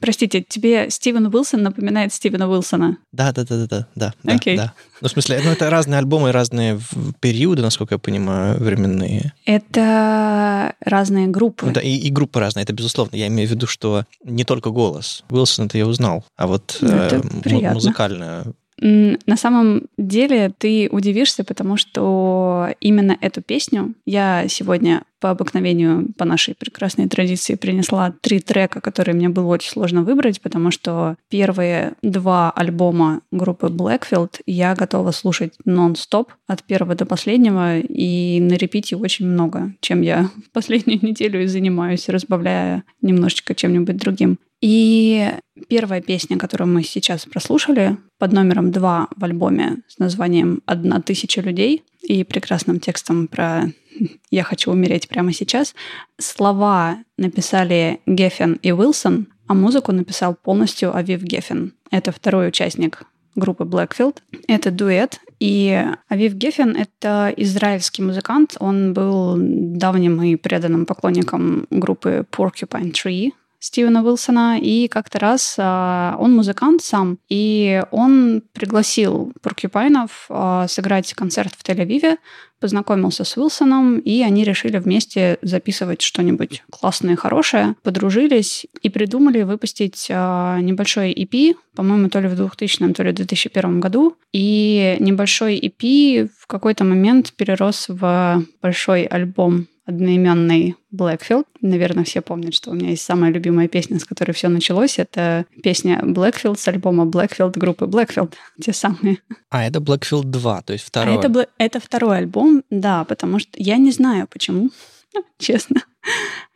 простите, 0.01 0.43
тебе 0.43 0.91
Стивен 0.91 1.27
Уилсон 1.27 1.63
напоминает 1.63 2.13
Стивена 2.13 2.49
Уилсона? 2.49 2.99
Да, 3.13 3.33
да, 3.33 3.45
да, 3.45 3.67
да, 3.67 3.87
да, 3.95 4.15
да, 4.23 4.35
Окей. 4.35 4.57
да. 4.57 4.73
Ну, 5.01 5.09
в 5.09 5.11
смысле, 5.11 5.41
ну, 5.45 5.51
это 5.51 5.71
разные 5.71 5.99
альбомы, 5.99 6.31
разные 6.33 6.79
периоды, 7.21 7.63
насколько 7.63 7.95
я 7.95 7.99
понимаю, 7.99 8.59
временные. 8.63 9.33
Это 9.47 10.75
разные 10.81 11.27
группы. 11.29 11.67
Ну, 11.67 11.73
да, 11.73 11.81
и, 11.81 11.91
и 11.97 12.11
группы 12.11 12.39
разные, 12.41 12.65
это 12.65 12.73
безусловно. 12.73 13.17
Я 13.17 13.27
имею 13.29 13.49
в 13.49 13.51
виду, 13.53 13.67
что 13.67 14.05
не 14.25 14.45
только 14.45 14.71
голос. 14.71 15.25
Уилсон 15.31 15.67
это 15.67 15.79
я 15.79 15.87
узнал, 15.87 16.25
а 16.37 16.47
вот 16.47 16.77
Ну, 16.81 16.89
э, 16.91 17.11
м- 17.15 17.43
приятно. 17.43 17.75
музыкально. 17.75 18.43
М, 18.47 18.55
На 18.81 19.37
самом 19.37 19.83
деле 19.99 20.53
ты 20.57 20.89
удивишься, 20.91 21.45
потому 21.45 21.77
что 21.77 22.69
именно 22.81 23.17
эту 23.21 23.43
песню 23.43 23.95
я 24.07 24.47
сегодня 24.49 25.03
по 25.21 25.31
обыкновению, 25.31 26.09
по 26.17 26.25
нашей 26.25 26.55
прекрасной 26.55 27.07
традиции, 27.07 27.55
принесла 27.55 28.15
три 28.23 28.41
трека, 28.41 28.81
которые 28.81 29.15
мне 29.15 29.29
было 29.29 29.47
очень 29.49 29.71
сложно 29.71 30.03
выбрать, 30.03 30.41
потому 30.41 30.71
что 30.71 31.17
первые 31.29 31.93
два 32.03 32.51
альбома 32.51 33.21
группы 33.31 33.67
Blackfield 33.67 34.41
я 34.47 34.75
готова 34.75 35.11
слушать 35.11 35.53
нон-стоп 35.67 36.33
от 36.47 36.63
первого 36.63 36.95
до 36.95 37.05
последнего, 37.05 37.79
и 37.79 38.41
на 38.41 38.55
репите 38.55 38.97
очень 38.97 39.27
много, 39.27 39.75
чем 39.81 40.01
я 40.01 40.31
последнюю 40.53 41.05
неделю 41.05 41.43
и 41.43 41.47
занимаюсь, 41.47 42.09
разбавляя 42.09 42.85
немножечко 43.03 43.55
чем-нибудь 43.55 43.99
другим. 43.99 44.39
И 44.61 45.33
первая 45.69 46.03
песня, 46.03 46.39
которую 46.39 46.69
мы 46.69 46.83
сейчас 46.83 47.25
прослушали, 47.25 47.97
под 48.19 48.33
номером 48.33 48.71
два 48.73 49.09
в 49.17 49.25
альбоме 49.25 49.79
с 49.89 49.99
названием 49.99 50.63
«Одна 50.67 51.01
тысяча 51.01 51.41
людей» 51.41 51.83
и 52.03 52.25
прекрасным 52.25 52.79
текстом 52.79 53.27
про 53.27 53.73
«Я 54.31 54.43
хочу 54.43 54.71
умереть 54.71 55.09
прямо 55.09 55.33
сейчас», 55.33 55.75
слова 56.19 56.99
написали 57.17 58.01
Геффин 58.07 58.59
и 58.63 58.73
Уилсон, 58.73 59.29
а 59.47 59.55
музыку 59.55 59.93
написал 59.93 60.35
полностью 60.35 60.95
Авив 60.95 61.23
Геффин. 61.23 61.73
Это 61.91 62.13
второй 62.13 62.49
участник 62.49 63.05
группы 63.35 63.65
Blackfield. 63.65 64.19
Это 64.47 64.71
дуэт. 64.71 65.21
И 65.41 65.85
Авив 66.09 66.35
Геффин— 66.35 66.77
это 66.79 67.33
израильский 67.37 68.03
музыкант. 68.03 68.57
Он 68.61 68.93
был 68.93 69.37
давним 69.39 70.23
и 70.23 70.37
преданным 70.37 70.87
поклонником 70.87 71.67
группы 71.71 72.27
Porcupine 72.31 72.93
Tree, 72.93 73.31
Стивена 73.61 74.03
Уилсона, 74.03 74.59
и 74.59 74.89
как-то 74.89 75.19
раз 75.19 75.57
а, 75.59 76.17
он 76.19 76.35
музыкант 76.35 76.83
сам, 76.83 77.19
и 77.29 77.83
он 77.91 78.43
пригласил 78.55 79.33
Поркюпайнов 79.43 80.27
а, 80.31 80.67
сыграть 80.67 81.13
концерт 81.13 81.53
в 81.57 81.63
Тель-Авиве, 81.63 82.17
познакомился 82.59 83.25
с 83.25 83.37
Уилсоном, 83.37 83.99
и 83.99 84.23
они 84.23 84.45
решили 84.45 84.79
вместе 84.79 85.39
записывать 85.43 86.01
что-нибудь 86.01 86.63
классное 86.71 87.17
хорошее, 87.17 87.75
подружились 87.83 88.67
и 88.83 88.89
придумали 88.89 89.43
выпустить 89.43 90.09
а, 90.11 90.59
небольшой 90.61 91.13
EP, 91.13 91.55
по-моему, 91.75 92.09
то 92.09 92.21
ли 92.21 92.29
в 92.29 92.37
2000, 92.37 92.95
то 92.95 93.03
ли 93.03 93.13
в 93.13 93.15
2001 93.15 93.81
году, 93.81 94.17
и 94.33 94.97
небольшой 95.01 95.59
EP 95.59 96.31
в 96.39 96.47
какой-то 96.47 96.85
момент 96.85 97.35
перерос 97.35 97.87
в 97.89 98.43
большой 98.63 99.05
альбом 99.05 99.67
одноименный 99.91 100.77
Blackfield. 100.95 101.45
Наверное, 101.61 102.05
все 102.05 102.21
помнят, 102.21 102.55
что 102.55 102.71
у 102.71 102.75
меня 102.75 102.91
есть 102.91 103.03
самая 103.03 103.31
любимая 103.31 103.69
песня, 103.69 103.99
с 103.99 104.05
которой 104.05 104.33
все 104.33 104.49
началось. 104.49 104.99
Это 104.99 105.45
песня 105.63 106.01
Blackfield 106.03 106.59
с 106.59 106.67
альбома 106.69 107.05
Blackfield 107.05 107.59
группы 107.59 107.85
Blackfield. 107.85 108.33
Те 108.61 108.73
самые. 108.73 109.19
А, 109.51 109.65
это 109.65 109.81
Blackfield 109.81 110.25
2, 110.25 110.63
то 110.63 110.73
есть 110.73 110.85
второй. 110.85 111.15
А 111.15 111.19
это, 111.19 111.49
это 111.59 111.81
второй 111.81 112.19
альбом, 112.19 112.63
да, 112.71 113.05
потому 113.05 113.39
что 113.39 113.51
я 113.57 113.77
не 113.77 113.93
знаю, 113.93 114.27
почему, 114.27 114.71
честно. 115.39 115.83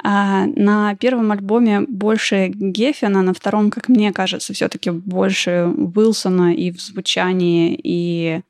А 0.03 0.47
на 0.47 0.95
первом 0.97 1.33
альбоме 1.33 1.81
больше 1.81 2.49
Геффина, 2.49 3.23
на 3.23 3.35
втором, 3.35 3.71
как 3.71 3.89
мне 3.89 4.13
кажется, 4.13 4.53
все-таки 4.53 4.91
больше 4.91 5.73
Уилсона 5.77 6.55
и 6.55 6.71
в 6.71 6.81
звучании, 6.81 7.79
и 7.83 8.41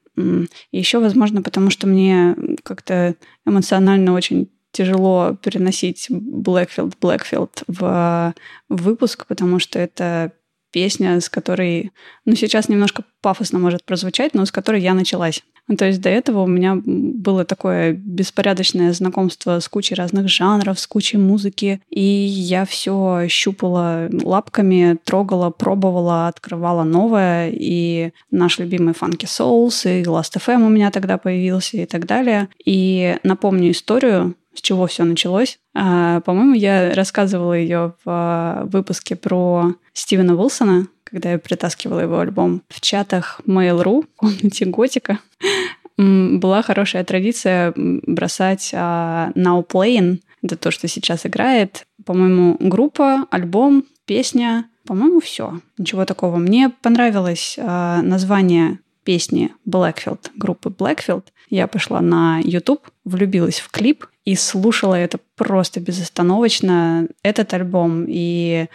еще, 0.70 1.00
возможно, 1.00 1.42
потому 1.42 1.70
что 1.70 1.86
мне 1.86 2.36
как-то 2.62 3.16
эмоционально 3.44 4.12
очень 4.12 4.48
тяжело 4.74 5.36
переносить 5.42 6.08
Blackfield 6.10 6.94
Blackfield 7.00 7.62
в, 7.66 8.34
выпуск, 8.68 9.26
потому 9.26 9.58
что 9.58 9.78
это 9.78 10.32
песня, 10.74 11.20
с 11.20 11.28
которой, 11.28 11.92
ну, 12.24 12.34
сейчас 12.34 12.68
немножко 12.68 13.04
пафосно 13.22 13.60
может 13.60 13.84
прозвучать, 13.84 14.34
но 14.34 14.44
с 14.44 14.50
которой 14.50 14.82
я 14.82 14.92
началась. 14.92 15.42
Ну, 15.68 15.76
то 15.76 15.86
есть 15.86 16.00
до 16.00 16.10
этого 16.10 16.42
у 16.42 16.46
меня 16.46 16.76
было 16.84 17.44
такое 17.44 17.92
беспорядочное 17.92 18.92
знакомство 18.92 19.60
с 19.60 19.68
кучей 19.68 19.94
разных 19.94 20.28
жанров, 20.28 20.78
с 20.78 20.86
кучей 20.86 21.16
музыки, 21.16 21.80
и 21.88 22.02
я 22.02 22.66
все 22.66 23.26
щупала 23.28 24.10
лапками, 24.12 24.98
трогала, 25.04 25.50
пробовала, 25.50 26.28
открывала 26.28 26.82
новое, 26.82 27.50
и 27.50 28.10
наш 28.30 28.58
любимый 28.58 28.94
Funky 28.94 29.26
Souls, 29.26 29.88
и 29.88 30.02
Last 30.02 30.36
FM 30.36 30.66
у 30.66 30.68
меня 30.68 30.90
тогда 30.90 31.16
появился, 31.16 31.78
и 31.78 31.86
так 31.86 32.04
далее. 32.06 32.48
И 32.62 33.16
напомню 33.22 33.70
историю, 33.70 34.34
с 34.54 34.60
чего 34.60 34.86
все 34.86 35.04
началось. 35.04 35.58
А, 35.74 36.20
по-моему, 36.20 36.54
я 36.54 36.94
рассказывала 36.94 37.54
ее 37.54 37.94
в 38.04 38.06
а, 38.06 38.64
выпуске 38.66 39.16
про 39.16 39.74
Стивена 39.92 40.34
Уилсона, 40.34 40.88
когда 41.04 41.32
я 41.32 41.38
притаскивала 41.38 42.00
его 42.00 42.18
альбом 42.18 42.62
в 42.68 42.80
чатах 42.80 43.40
Mail.ru, 43.46 44.02
в 44.02 44.16
комнате 44.16 44.64
Готика. 44.64 45.18
Была 45.96 46.62
хорошая 46.62 47.04
традиция 47.04 47.72
бросать 47.76 48.70
а, 48.74 49.30
Now 49.34 49.66
Playing, 49.66 50.20
это 50.42 50.56
то, 50.56 50.70
что 50.70 50.88
сейчас 50.88 51.24
играет. 51.24 51.86
По-моему, 52.04 52.56
группа, 52.60 53.26
альбом, 53.30 53.84
песня, 54.04 54.68
по-моему, 54.86 55.20
все. 55.20 55.60
Ничего 55.78 56.04
такого. 56.04 56.36
Мне 56.36 56.68
понравилось 56.68 57.56
а, 57.58 58.02
название 58.02 58.80
песни 59.04 59.52
Blackfield, 59.68 60.30
группы 60.36 60.70
Blackfield. 60.70 61.24
Я 61.48 61.66
пошла 61.66 62.00
на 62.00 62.40
YouTube, 62.42 62.82
влюбилась 63.04 63.60
в 63.60 63.70
клип 63.70 64.06
и 64.24 64.36
слушала 64.36 64.94
это 64.94 65.18
просто 65.36 65.80
безостановочно, 65.80 67.08
этот 67.22 67.52
альбом. 67.52 68.06
И 68.08 68.66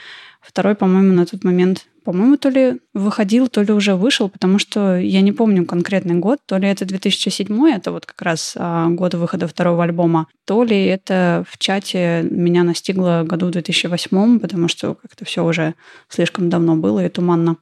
второй, 0.41 0.75
по-моему, 0.75 1.13
на 1.13 1.25
тот 1.25 1.43
момент, 1.43 1.87
по-моему, 2.03 2.37
то 2.37 2.49
ли 2.49 2.79
выходил, 2.93 3.47
то 3.47 3.61
ли 3.61 3.73
уже 3.73 3.95
вышел, 3.95 4.29
потому 4.29 4.59
что 4.59 4.97
я 4.97 5.21
не 5.21 5.31
помню 5.31 5.65
конкретный 5.65 6.15
год, 6.15 6.39
то 6.45 6.57
ли 6.57 6.67
это 6.67 6.85
2007, 6.85 7.69
это 7.69 7.91
вот 7.91 8.05
как 8.05 8.21
раз 8.21 8.55
а, 8.57 8.89
год 8.89 9.13
выхода 9.15 9.47
второго 9.47 9.83
альбома, 9.83 10.27
то 10.45 10.63
ли 10.63 10.85
это 10.85 11.43
в 11.49 11.57
чате 11.57 12.25
меня 12.29 12.63
настигло 12.63 13.23
году 13.25 13.47
в 13.47 13.51
2008, 13.51 14.39
потому 14.39 14.67
что 14.67 14.95
как-то 14.95 15.25
все 15.25 15.43
уже 15.43 15.75
слишком 16.07 16.49
давно 16.49 16.75
было 16.75 17.05
и 17.05 17.09
туманно. 17.09 17.57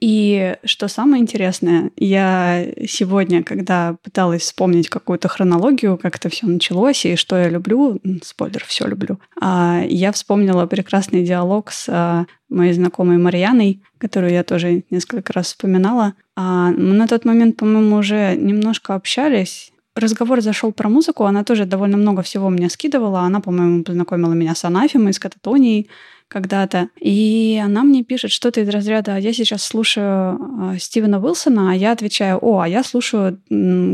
И 0.00 0.56
что 0.64 0.88
самое 0.88 1.22
интересное, 1.22 1.90
я 1.96 2.66
сегодня, 2.86 3.42
когда 3.42 3.96
пыталась 4.02 4.42
вспомнить 4.42 4.88
какую-то 4.88 5.28
хронологию, 5.28 5.98
как 5.98 6.16
это 6.16 6.28
все 6.28 6.46
началось 6.46 7.04
и 7.04 7.16
что 7.16 7.36
я 7.36 7.48
люблю, 7.48 8.00
спойлер, 8.22 8.64
все 8.66 8.86
люблю, 8.86 9.18
а, 9.40 9.82
я 9.88 10.12
вспомнила 10.12 10.66
прекрасный 10.66 11.24
диалог 11.24 11.70
с 11.70 11.86
а, 11.88 12.26
моей 12.48 12.72
знакомой 12.72 13.18
Марьяной, 13.18 13.80
которую 13.98 14.32
я 14.32 14.44
тоже 14.44 14.84
несколько 14.90 15.32
раз 15.32 15.46
вспоминала. 15.46 16.14
А, 16.36 16.70
Мы 16.70 16.94
на 16.94 17.06
тот 17.06 17.24
момент, 17.24 17.56
по-моему, 17.56 17.96
уже 17.96 18.36
немножко 18.36 18.94
общались. 18.94 19.72
Разговор 19.98 20.40
зашел 20.40 20.72
про 20.72 20.88
музыку, 20.88 21.24
она 21.24 21.42
тоже 21.42 21.64
довольно 21.64 21.96
много 21.96 22.22
всего 22.22 22.50
мне 22.50 22.70
скидывала. 22.70 23.20
Она, 23.20 23.40
по-моему, 23.40 23.82
познакомила 23.82 24.32
меня 24.32 24.54
с 24.54 24.64
Анафемой, 24.64 25.12
с 25.12 25.18
Кататонией 25.18 25.90
когда-то. 26.28 26.88
И 27.00 27.60
она 27.64 27.82
мне 27.82 28.04
пишет 28.04 28.30
что-то 28.30 28.60
из 28.60 28.68
разряда 28.68 29.16
«Я 29.16 29.32
сейчас 29.32 29.64
слушаю 29.64 30.38
э, 30.74 30.78
Стивена 30.78 31.18
Уилсона», 31.18 31.72
а 31.72 31.74
я 31.74 31.92
отвечаю 31.92 32.38
«О, 32.40 32.60
а 32.60 32.68
я 32.68 32.84
слушаю 32.84 33.40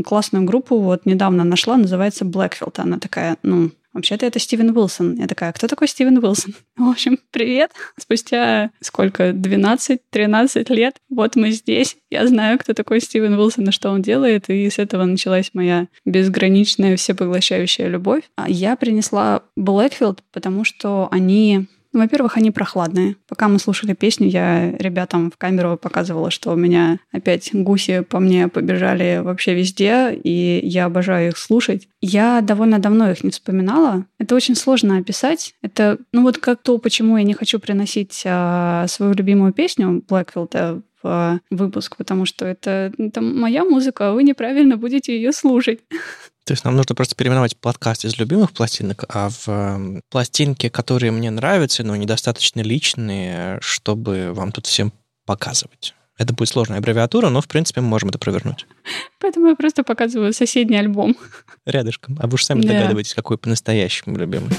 классную 0.05 0.45
группу, 0.45 0.77
вот 0.79 1.05
недавно 1.05 1.43
нашла, 1.43 1.77
называется 1.77 2.25
Blackfield». 2.25 2.77
Она 2.77 2.99
такая 2.99 3.37
«Ну, 3.41 3.71
Вообще-то 3.95 4.25
это 4.25 4.39
Стивен 4.39 4.77
Уилсон. 4.77 5.15
Я 5.15 5.25
такая, 5.25 5.53
кто 5.53 5.67
такой 5.67 5.87
Стивен 5.87 6.17
Уилсон? 6.17 6.53
В 6.75 6.89
общем, 6.89 7.17
привет. 7.31 7.71
Спустя 7.97 8.71
сколько, 8.81 9.29
12-13 9.29 10.73
лет, 10.73 10.97
вот 11.09 11.37
мы 11.37 11.51
здесь. 11.51 11.95
Я 12.11 12.27
знаю, 12.27 12.59
кто 12.59 12.73
такой 12.73 12.99
Стивен 12.99 13.39
Уилсон 13.39 13.69
и 13.69 13.71
что 13.71 13.89
он 13.91 14.01
делает, 14.01 14.49
и 14.49 14.69
с 14.69 14.79
этого 14.79 15.05
началась 15.05 15.51
моя 15.53 15.87
безграничная, 16.03 16.97
всепоглощающая 16.97 17.87
любовь. 17.87 18.23
А 18.35 18.49
Я 18.49 18.75
принесла 18.75 19.43
Blackfield, 19.57 20.19
потому 20.33 20.65
что 20.65 21.07
они 21.11 21.67
ну, 21.95 22.01
во-первых, 22.01 22.35
они 22.35 22.51
прохладные. 22.51 23.15
Пока 23.27 23.47
мы 23.47 23.57
слушали 23.57 23.93
песню, 23.93 24.27
я 24.27 24.71
ребятам 24.73 25.31
в 25.31 25.37
камеру 25.37 25.77
показывала, 25.81 26.29
что 26.29 26.51
у 26.51 26.57
меня 26.57 26.99
опять 27.13 27.51
гуси 27.53 28.01
по 28.01 28.19
мне 28.19 28.49
побежали 28.49 29.21
вообще 29.23 29.55
везде, 29.55 30.13
и 30.13 30.59
я 30.61 30.85
обожаю 30.85 31.29
их 31.29 31.37
слушать. 31.37 31.87
Я 32.01 32.41
довольно 32.41 32.79
давно 32.79 33.09
их 33.09 33.23
не 33.23 33.31
вспоминала. 33.31 34.05
Это 34.19 34.35
очень 34.35 34.55
сложно 34.55 34.97
описать. 34.97 35.55
Это, 35.61 35.97
ну 36.11 36.23
вот 36.23 36.37
как 36.37 36.61
то, 36.61 36.77
почему 36.79 37.15
я 37.17 37.23
не 37.23 37.33
хочу 37.33 37.59
приносить 37.59 38.23
а, 38.25 38.87
свою 38.89 39.13
любимую 39.13 39.53
песню 39.53 40.03
в 41.01 41.39
выпуск, 41.49 41.95
потому 41.95 42.25
что 42.25 42.45
это, 42.45 42.91
это 42.97 43.21
моя 43.21 43.63
музыка, 43.63 44.09
а 44.09 44.13
вы 44.13 44.23
неправильно 44.23 44.75
будете 44.75 45.15
ее 45.15 45.31
слушать. 45.31 45.79
То 46.45 46.53
есть 46.53 46.63
нам 46.63 46.75
нужно 46.75 46.93
просто 46.93 47.15
переименовать 47.15 47.57
подкаст 47.57 48.05
из 48.05 48.19
любимых 48.19 48.51
пластинок, 48.51 49.03
а 49.09 49.29
в 49.29 49.47
э, 49.47 50.01
пластинки, 50.11 50.69
которые 50.69 51.11
мне 51.11 51.31
нравятся, 51.31 51.83
но 51.83 51.95
недостаточно 51.95 52.61
личные, 52.61 53.57
чтобы 53.61 54.31
вам 54.31 54.51
тут 54.51 54.67
всем 54.67 54.93
показывать. 55.25 55.95
Это 56.19 56.33
будет 56.33 56.49
сложная 56.49 56.77
аббревиатура, 56.77 57.29
но, 57.29 57.41
в 57.41 57.47
принципе, 57.47 57.81
мы 57.81 57.87
можем 57.87 58.09
это 58.09 58.19
провернуть. 58.19 58.67
Поэтому 59.19 59.47
я 59.47 59.55
просто 59.55 59.83
показываю 59.83 60.33
соседний 60.33 60.77
альбом. 60.77 61.17
Рядышком. 61.65 62.17
А 62.21 62.27
вы 62.27 62.37
же 62.37 62.45
сами 62.45 62.61
Да. 62.61 62.69
догадываетесь, 62.73 63.15
какой 63.15 63.39
по-настоящему 63.39 64.15
любимый. 64.15 64.51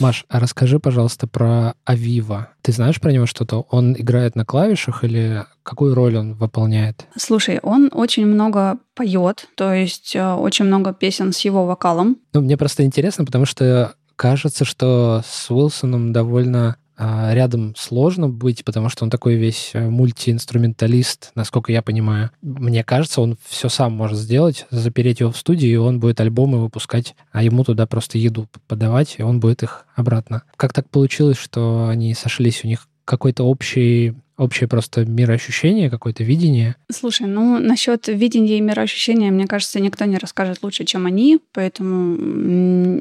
Маш, 0.00 0.24
а 0.28 0.40
расскажи, 0.40 0.78
пожалуйста, 0.78 1.26
про 1.26 1.74
Авива. 1.84 2.50
Ты 2.62 2.72
знаешь 2.72 3.00
про 3.00 3.12
него 3.12 3.26
что-то? 3.26 3.66
Он 3.70 3.94
играет 3.94 4.36
на 4.36 4.44
клавишах 4.44 5.04
или 5.04 5.44
какую 5.62 5.94
роль 5.94 6.16
он 6.16 6.34
выполняет? 6.34 7.06
Слушай, 7.16 7.60
он 7.62 7.90
очень 7.92 8.26
много 8.26 8.78
поет, 8.94 9.48
то 9.56 9.72
есть 9.72 10.14
э, 10.14 10.34
очень 10.34 10.66
много 10.66 10.92
песен 10.92 11.32
с 11.32 11.40
его 11.40 11.66
вокалом. 11.66 12.18
Ну, 12.32 12.40
мне 12.42 12.56
просто 12.56 12.84
интересно, 12.84 13.24
потому 13.24 13.46
что 13.46 13.94
кажется, 14.16 14.64
что 14.64 15.22
с 15.26 15.50
Уилсоном 15.50 16.12
довольно 16.12 16.76
рядом 16.98 17.74
сложно 17.76 18.28
быть, 18.28 18.64
потому 18.64 18.88
что 18.88 19.04
он 19.04 19.10
такой 19.10 19.34
весь 19.34 19.70
э, 19.74 19.88
мультиинструменталист, 19.88 21.32
насколько 21.34 21.72
я 21.72 21.82
понимаю. 21.82 22.30
Мне 22.40 22.84
кажется, 22.84 23.20
он 23.20 23.36
все 23.46 23.68
сам 23.68 23.92
может 23.92 24.18
сделать, 24.18 24.66
запереть 24.70 25.20
его 25.20 25.30
в 25.30 25.36
студии, 25.36 25.68
и 25.68 25.76
он 25.76 26.00
будет 26.00 26.20
альбомы 26.20 26.58
выпускать, 26.58 27.14
а 27.32 27.42
ему 27.42 27.64
туда 27.64 27.86
просто 27.86 28.18
еду 28.18 28.48
подавать, 28.66 29.16
и 29.18 29.22
он 29.22 29.40
будет 29.40 29.62
их 29.62 29.86
обратно. 29.94 30.42
Как 30.56 30.72
так 30.72 30.88
получилось, 30.88 31.38
что 31.38 31.88
они 31.88 32.14
сошлись, 32.14 32.64
у 32.64 32.68
них 32.68 32.88
какой-то 33.04 33.44
общий 33.44 34.14
общее 34.36 34.68
просто 34.68 35.04
мироощущение, 35.04 35.90
какое-то 35.90 36.24
видение. 36.24 36.76
Слушай, 36.90 37.26
ну 37.26 37.58
насчет 37.58 38.08
видения 38.08 38.58
и 38.58 38.60
мироощущения, 38.60 39.30
мне 39.30 39.46
кажется, 39.46 39.80
никто 39.80 40.04
не 40.04 40.18
расскажет 40.18 40.58
лучше, 40.62 40.84
чем 40.84 41.06
они, 41.06 41.38
поэтому 41.52 42.16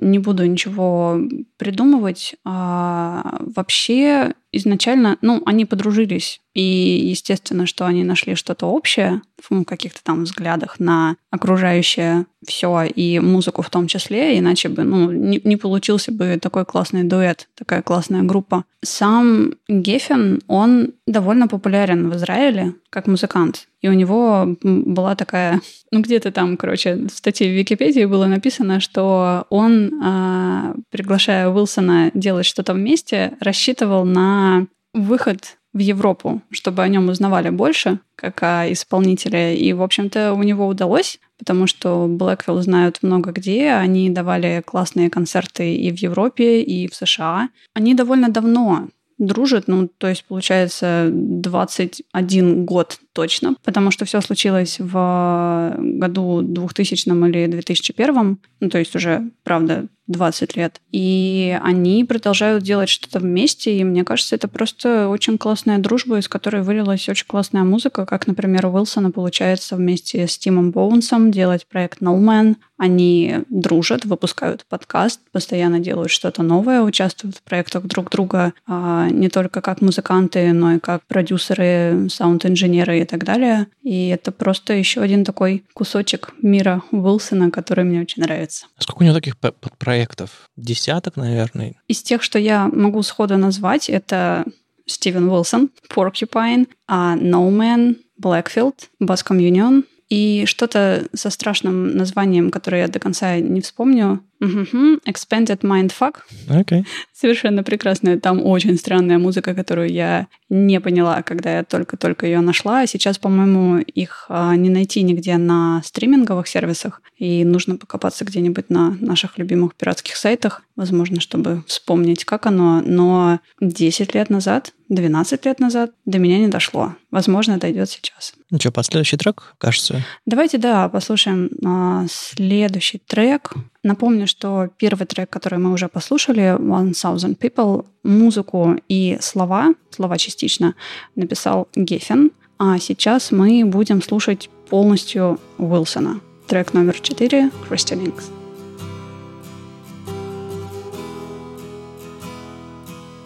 не 0.02 0.20
буду 0.20 0.46
ничего 0.46 1.20
придумывать. 1.58 2.36
А, 2.44 3.38
вообще, 3.56 4.34
изначально, 4.52 5.18
ну, 5.22 5.42
они 5.46 5.66
подружились, 5.66 6.42
и 6.54 6.62
естественно, 6.62 7.66
что 7.66 7.86
они 7.86 8.04
нашли 8.04 8.36
что-то 8.36 8.68
общее 8.68 9.22
в 9.50 9.64
каких-то 9.66 10.00
там 10.04 10.24
взглядах 10.24 10.80
на 10.80 11.18
окружающее 11.30 12.26
все 12.46 12.84
и 12.84 13.20
музыку 13.20 13.62
в 13.62 13.70
том 13.70 13.88
числе, 13.88 14.38
иначе 14.40 14.70
бы, 14.70 14.84
ну, 14.84 15.12
не, 15.12 15.42
не 15.44 15.58
получился 15.58 16.12
бы 16.12 16.40
такой 16.42 16.66
классный 16.66 17.04
дуэт, 17.04 17.50
такая 17.56 17.82
классная 17.82 18.24
группа. 18.24 18.66
Сам 18.82 19.56
Геффен, 19.68 20.42
он 20.48 20.94
довольно 21.08 21.48
популярен 21.48 22.10
в 22.10 22.16
Израиле 22.16 22.74
как 22.90 23.08
музыкант. 23.08 23.68
И 23.82 23.90
у 23.90 23.94
него 23.94 24.56
была 24.64 25.16
такая, 25.16 25.62
ну 25.92 26.02
где-то 26.02 26.32
там, 26.32 26.58
короче, 26.58 26.96
в 26.96 27.10
статье 27.10 27.48
в 27.48 27.56
Википедии 27.56 28.06
было 28.06 28.26
написано, 28.26 28.80
что 28.80 29.46
он, 29.50 30.02
э, 30.04 30.74
приглашая 30.90 31.50
Уилсона 31.50 32.12
делать 32.14 32.46
что-то 32.46 32.74
вместе, 32.74 33.38
рассчитывал 33.40 34.06
на 34.06 34.68
выход 34.94 35.58
в 35.74 35.80
Европу, 35.80 36.42
чтобы 36.52 36.84
о 36.84 36.88
нем 36.88 37.10
узнавали 37.10 37.50
больше, 37.50 38.00
как 38.16 38.42
о 38.44 38.72
исполнителе. 38.72 39.58
И, 39.58 39.74
в 39.74 39.84
общем-то, 39.84 40.34
у 40.34 40.42
него 40.42 40.68
удалось, 40.68 41.20
потому 41.38 41.68
что 41.68 42.08
Блэквилл 42.08 42.62
знают 42.62 43.00
много 43.02 43.32
где. 43.32 43.72
Они 43.74 44.10
давали 44.10 44.64
классные 44.66 45.10
концерты 45.10 45.76
и 45.76 45.92
в 45.92 45.98
Европе, 45.98 46.62
и 46.62 46.88
в 46.88 46.96
США. 46.96 47.50
Они 47.74 47.94
довольно 47.94 48.30
давно 48.30 48.88
дружат, 49.18 49.68
ну, 49.68 49.88
то 49.88 50.08
есть, 50.08 50.26
получается, 50.26 51.10
21 51.12 52.66
год 52.66 53.00
точно, 53.16 53.56
потому 53.64 53.92
что 53.92 54.06
все 54.06 54.20
случилось 54.22 54.78
в 54.80 55.76
году 55.78 56.42
2000 56.42 57.08
или 57.08 57.48
2001, 57.48 58.38
ну, 58.60 58.70
то 58.70 58.78
есть 58.78 58.96
уже, 58.96 59.32
правда, 59.44 59.88
20 60.08 60.56
лет. 60.56 60.82
И 60.92 61.58
они 61.64 62.04
продолжают 62.04 62.64
делать 62.64 62.90
что-то 62.90 63.20
вместе, 63.20 63.78
и 63.78 63.84
мне 63.84 64.04
кажется, 64.04 64.36
это 64.36 64.48
просто 64.48 65.10
очень 65.10 65.38
классная 65.38 65.80
дружба, 65.80 66.20
из 66.20 66.28
которой 66.28 66.62
вылилась 66.62 67.10
очень 67.10 67.26
классная 67.26 67.64
музыка, 67.64 68.06
как, 68.06 68.28
например, 68.28 68.68
у 68.68 68.74
Уилсона 68.74 69.12
получается 69.12 69.76
вместе 69.76 70.28
с 70.28 70.38
Тимом 70.38 70.72
Боунсом 70.72 71.32
делать 71.32 71.66
проект 71.68 72.02
No 72.02 72.20
Man. 72.20 72.58
Они 72.78 73.40
дружат, 73.50 74.06
выпускают 74.06 74.66
подкаст, 74.68 75.22
постоянно 75.32 75.80
делают 75.80 76.12
что-то 76.12 76.44
новое, 76.44 76.82
участвуют 76.82 77.38
в 77.38 77.42
проектах 77.42 77.86
друг 77.86 78.12
друга 78.12 78.54
а, 78.68 79.08
не 79.10 79.30
только 79.30 79.62
как 79.62 79.82
музыканты, 79.82 80.52
но 80.52 80.74
и 80.74 80.80
как 80.80 81.02
продюсеры, 81.08 82.08
саунд-инженеры 82.10 83.00
и 83.06 83.08
так 83.08 83.24
далее. 83.24 83.68
И 83.82 84.10
это 84.10 84.32
просто 84.32 84.74
еще 84.74 85.02
один 85.02 85.24
такой 85.24 85.64
кусочек 85.74 86.34
мира 86.42 86.84
Уилсона, 86.92 87.52
который 87.52 87.86
мне 87.86 88.02
очень 88.02 88.24
нравится. 88.24 88.66
Сколько 88.78 89.04
у 89.04 89.06
него 89.06 89.16
таких 89.16 89.38
подпроектов? 89.38 90.50
Десяток, 90.58 91.16
наверное. 91.16 91.76
Из 91.88 92.04
тех, 92.04 92.22
что 92.22 92.38
я 92.38 92.68
могу 92.68 93.02
сходу 93.04 93.38
назвать, 93.38 93.90
это 93.90 94.46
Стивен 94.86 95.30
Уилсон, 95.30 95.70
Porcupine, 95.90 96.68
а 96.88 97.16
No 97.16 97.50
Man, 97.50 97.98
Blackfield, 98.22 98.76
Bass 99.02 99.26
Communion 99.26 99.84
и 100.10 100.46
что-то 100.46 101.08
со 101.14 101.30
страшным 101.30 101.98
названием, 101.98 102.52
которое 102.52 102.84
я 102.84 102.88
до 102.88 103.00
конца 103.00 103.40
не 103.40 103.62
вспомню. 103.62 104.24
Мгм. 104.40 105.00
Expanded 105.06 105.62
Mindfuck. 105.62 106.16
Окей. 106.50 106.86
Совершенно 107.14 107.64
прекрасная. 107.64 108.20
Там 108.20 108.46
очень 108.46 108.78
странная 108.78 109.18
музыка, 109.18 109.54
которую 109.54 109.90
я 109.90 110.28
не 110.50 110.80
поняла, 110.80 111.22
когда 111.24 111.58
я 111.58 111.64
только-только 111.64 112.26
ее 112.26 112.42
нашла. 112.42 112.86
Сейчас, 112.86 113.18
по-моему, 113.18 113.80
их 113.80 114.26
а, 114.30 114.56
не 114.56 114.70
найти 114.70 115.02
нигде 115.02 115.38
на 115.38 115.82
стриминговых 115.84 116.48
сервисах. 116.48 117.02
И 117.18 117.44
нужно 117.44 117.78
покопаться 117.78 118.26
где-нибудь 118.26 118.70
на 118.70 118.98
наших 119.00 119.38
любимых 119.38 119.76
пиратских 119.76 120.16
сайтах, 120.18 120.64
возможно, 120.76 121.22
чтобы 121.22 121.64
вспомнить, 121.68 122.26
как 122.26 122.46
оно. 122.46 122.82
Но 122.86 123.40
10 123.62 124.14
лет 124.14 124.30
назад, 124.30 124.74
12 124.90 125.46
лет 125.46 125.60
назад 125.60 125.92
до 126.06 126.20
меня 126.20 126.40
не 126.40 126.48
дошло. 126.48 126.96
Возможно, 127.10 127.58
дойдет 127.58 127.90
сейчас. 127.90 128.34
Ну 128.52 128.60
что, 128.60 128.72
под 128.72 128.86
следующий 128.86 129.18
трек, 129.18 129.56
кажется. 129.58 130.04
Давайте, 130.26 130.58
да, 130.58 130.90
послушаем 130.90 131.50
а, 131.66 132.06
следующий 132.10 133.00
трек. 133.00 133.54
Напомню, 133.86 134.26
что 134.26 134.70
первый 134.80 135.06
трек, 135.06 135.30
который 135.30 135.60
мы 135.60 135.72
уже 135.72 135.88
послушали, 135.88 136.58
One 136.58 136.94
Thousand 136.94 137.38
People, 137.38 137.86
музыку 138.02 138.80
и 138.90 139.20
слова, 139.22 139.76
слова 139.92 140.18
частично, 140.18 140.74
написал 141.16 141.68
Геффен. 141.76 142.32
А 142.58 142.80
сейчас 142.80 143.30
мы 143.30 143.64
будем 143.64 144.02
слушать 144.02 144.50
полностью 144.72 145.40
Уилсона. 145.60 146.20
Трек 146.48 146.74
номер 146.74 147.00
четыре 147.00 147.52
«Christianings». 147.70 148.24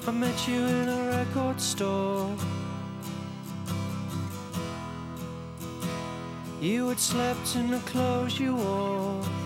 I 0.05 0.11
met 0.11 0.45
you 0.45 0.57
in 0.57 0.89
a 0.89 1.23
record 1.23 1.61
store. 1.61 2.27
You 6.59 6.89
had 6.89 6.99
slept 6.99 7.55
in 7.55 7.71
the 7.71 7.79
clothes 7.89 8.37
you 8.37 8.55
wore. 8.55 9.38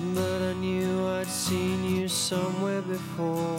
But 0.00 0.42
I 0.42 0.52
knew 0.52 1.08
I'd 1.08 1.26
seen 1.26 1.82
you 1.82 2.06
somewhere 2.06 2.82
before. 2.82 3.58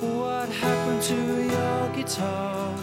What 0.00 0.48
happened 0.48 1.02
to 1.02 1.14
your 1.14 1.88
guitar? 1.94 2.74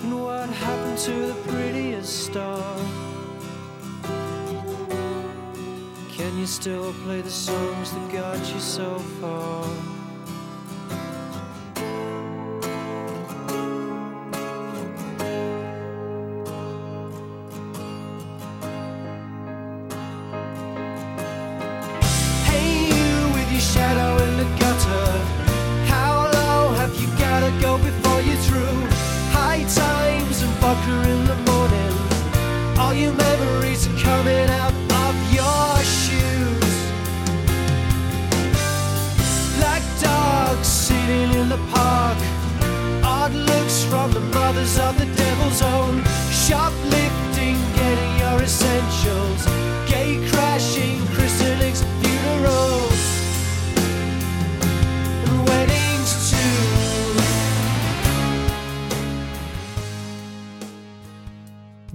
And 0.00 0.22
what 0.24 0.48
happened 0.48 0.98
to 1.00 1.26
the 1.26 1.34
prettiest 1.46 2.24
star? 2.24 2.78
Can 6.08 6.38
you 6.38 6.46
still 6.46 6.94
play 7.04 7.20
the 7.20 7.30
songs 7.30 7.92
that 7.92 8.12
got 8.12 8.38
you 8.54 8.60
so 8.60 8.98
far? 9.20 9.93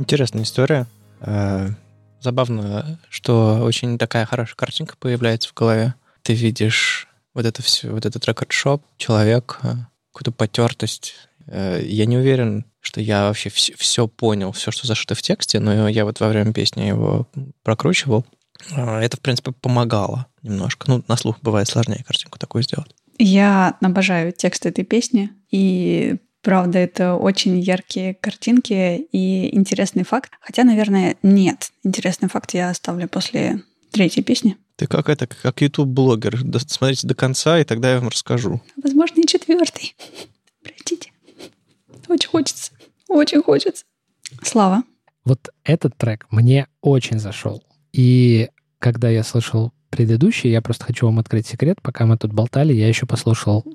Интересная 0.10 0.42
история. 0.42 0.88
Э, 1.22 1.70
Забавно, 2.20 3.00
что 3.10 3.60
очень 3.64 4.00
такая 4.00 4.26
хорошая 4.26 4.56
картинка 4.56 4.96
появляется 5.00 5.50
в 5.50 5.54
голове. 5.54 5.94
Ты 6.24 6.34
видишь 6.34 7.08
вот 7.36 7.46
это 7.46 7.62
все, 7.62 7.92
вот 7.92 8.08
этот 8.08 8.26
рекорд-шоп, 8.26 8.84
человек, 8.98 9.60
э, 9.62 9.74
какую-то 10.12 10.32
потертость. 10.32 11.14
Э, 11.46 11.80
Я 11.84 12.08
не 12.08 12.18
уверен, 12.18 12.66
что 12.80 13.02
я 13.02 13.28
вообще 13.28 13.52
все, 13.52 13.76
все 13.78 14.08
понял, 14.08 14.52
все, 14.52 14.72
что 14.72 14.88
зашито 14.88 15.14
в 15.14 15.22
тексте, 15.22 15.60
но 15.60 15.88
я 15.88 16.06
вот 16.06 16.20
во 16.20 16.28
время 16.30 16.54
песни 16.54 16.82
его 16.86 17.28
прокручивал. 17.62 18.26
Это, 18.76 19.16
в 19.16 19.22
принципе, 19.22 19.52
помогало 19.52 20.26
немножко. 20.42 20.90
Ну, 20.90 21.04
на 21.08 21.18
слух 21.18 21.38
бывает 21.44 21.68
сложнее 21.68 22.04
картинку 22.04 22.40
такую 22.40 22.64
сделать. 22.64 22.96
Я 23.20 23.78
обожаю 23.80 24.32
текст 24.32 24.66
этой 24.66 24.84
песни, 24.86 25.30
и 25.52 26.16
правда, 26.42 26.80
это 26.80 27.16
очень 27.16 27.60
яркие 27.60 28.14
картинки 28.16 29.08
и 29.12 29.56
интересный 29.56 30.04
факт. 30.04 30.32
Хотя, 30.42 30.64
наверное, 30.64 31.18
нет. 31.24 31.72
Интересный 31.84 32.30
факт 32.30 32.54
я 32.54 32.70
оставлю 32.70 33.08
после 33.08 33.64
третьей 33.92 34.24
песни. 34.24 34.58
Ты 34.76 34.88
как 34.88 35.10
это, 35.10 35.28
как 35.28 35.62
YouTube-блогер. 35.62 36.40
Смотрите 36.68 37.08
до 37.08 37.16
конца, 37.16 37.60
и 37.60 37.64
тогда 37.64 37.92
я 37.92 38.00
вам 38.00 38.10
расскажу. 38.10 38.62
Возможно, 38.82 39.22
и 39.22 39.28
четвертый. 39.28 39.96
Простите. 40.64 41.12
Очень 42.08 42.30
хочется. 42.30 42.72
Очень 43.08 43.44
хочется. 43.44 43.86
Слава. 44.44 44.84
Вот 45.26 45.50
этот 45.64 45.98
трек 45.98 46.28
мне 46.30 46.68
очень 46.82 47.20
зашел. 47.20 47.64
И 47.92 48.50
когда 48.80 49.10
я 49.10 49.24
слышал 49.24 49.74
предыдущий, 49.90 50.50
я 50.50 50.62
просто 50.62 50.86
хочу 50.86 51.08
вам 51.08 51.20
открыть 51.20 51.48
секрет, 51.48 51.82
пока 51.82 52.06
мы 52.06 52.18
тут 52.18 52.32
болтали, 52.32 52.74
я 52.74 52.88
еще 52.88 53.06
послушал 53.06 53.66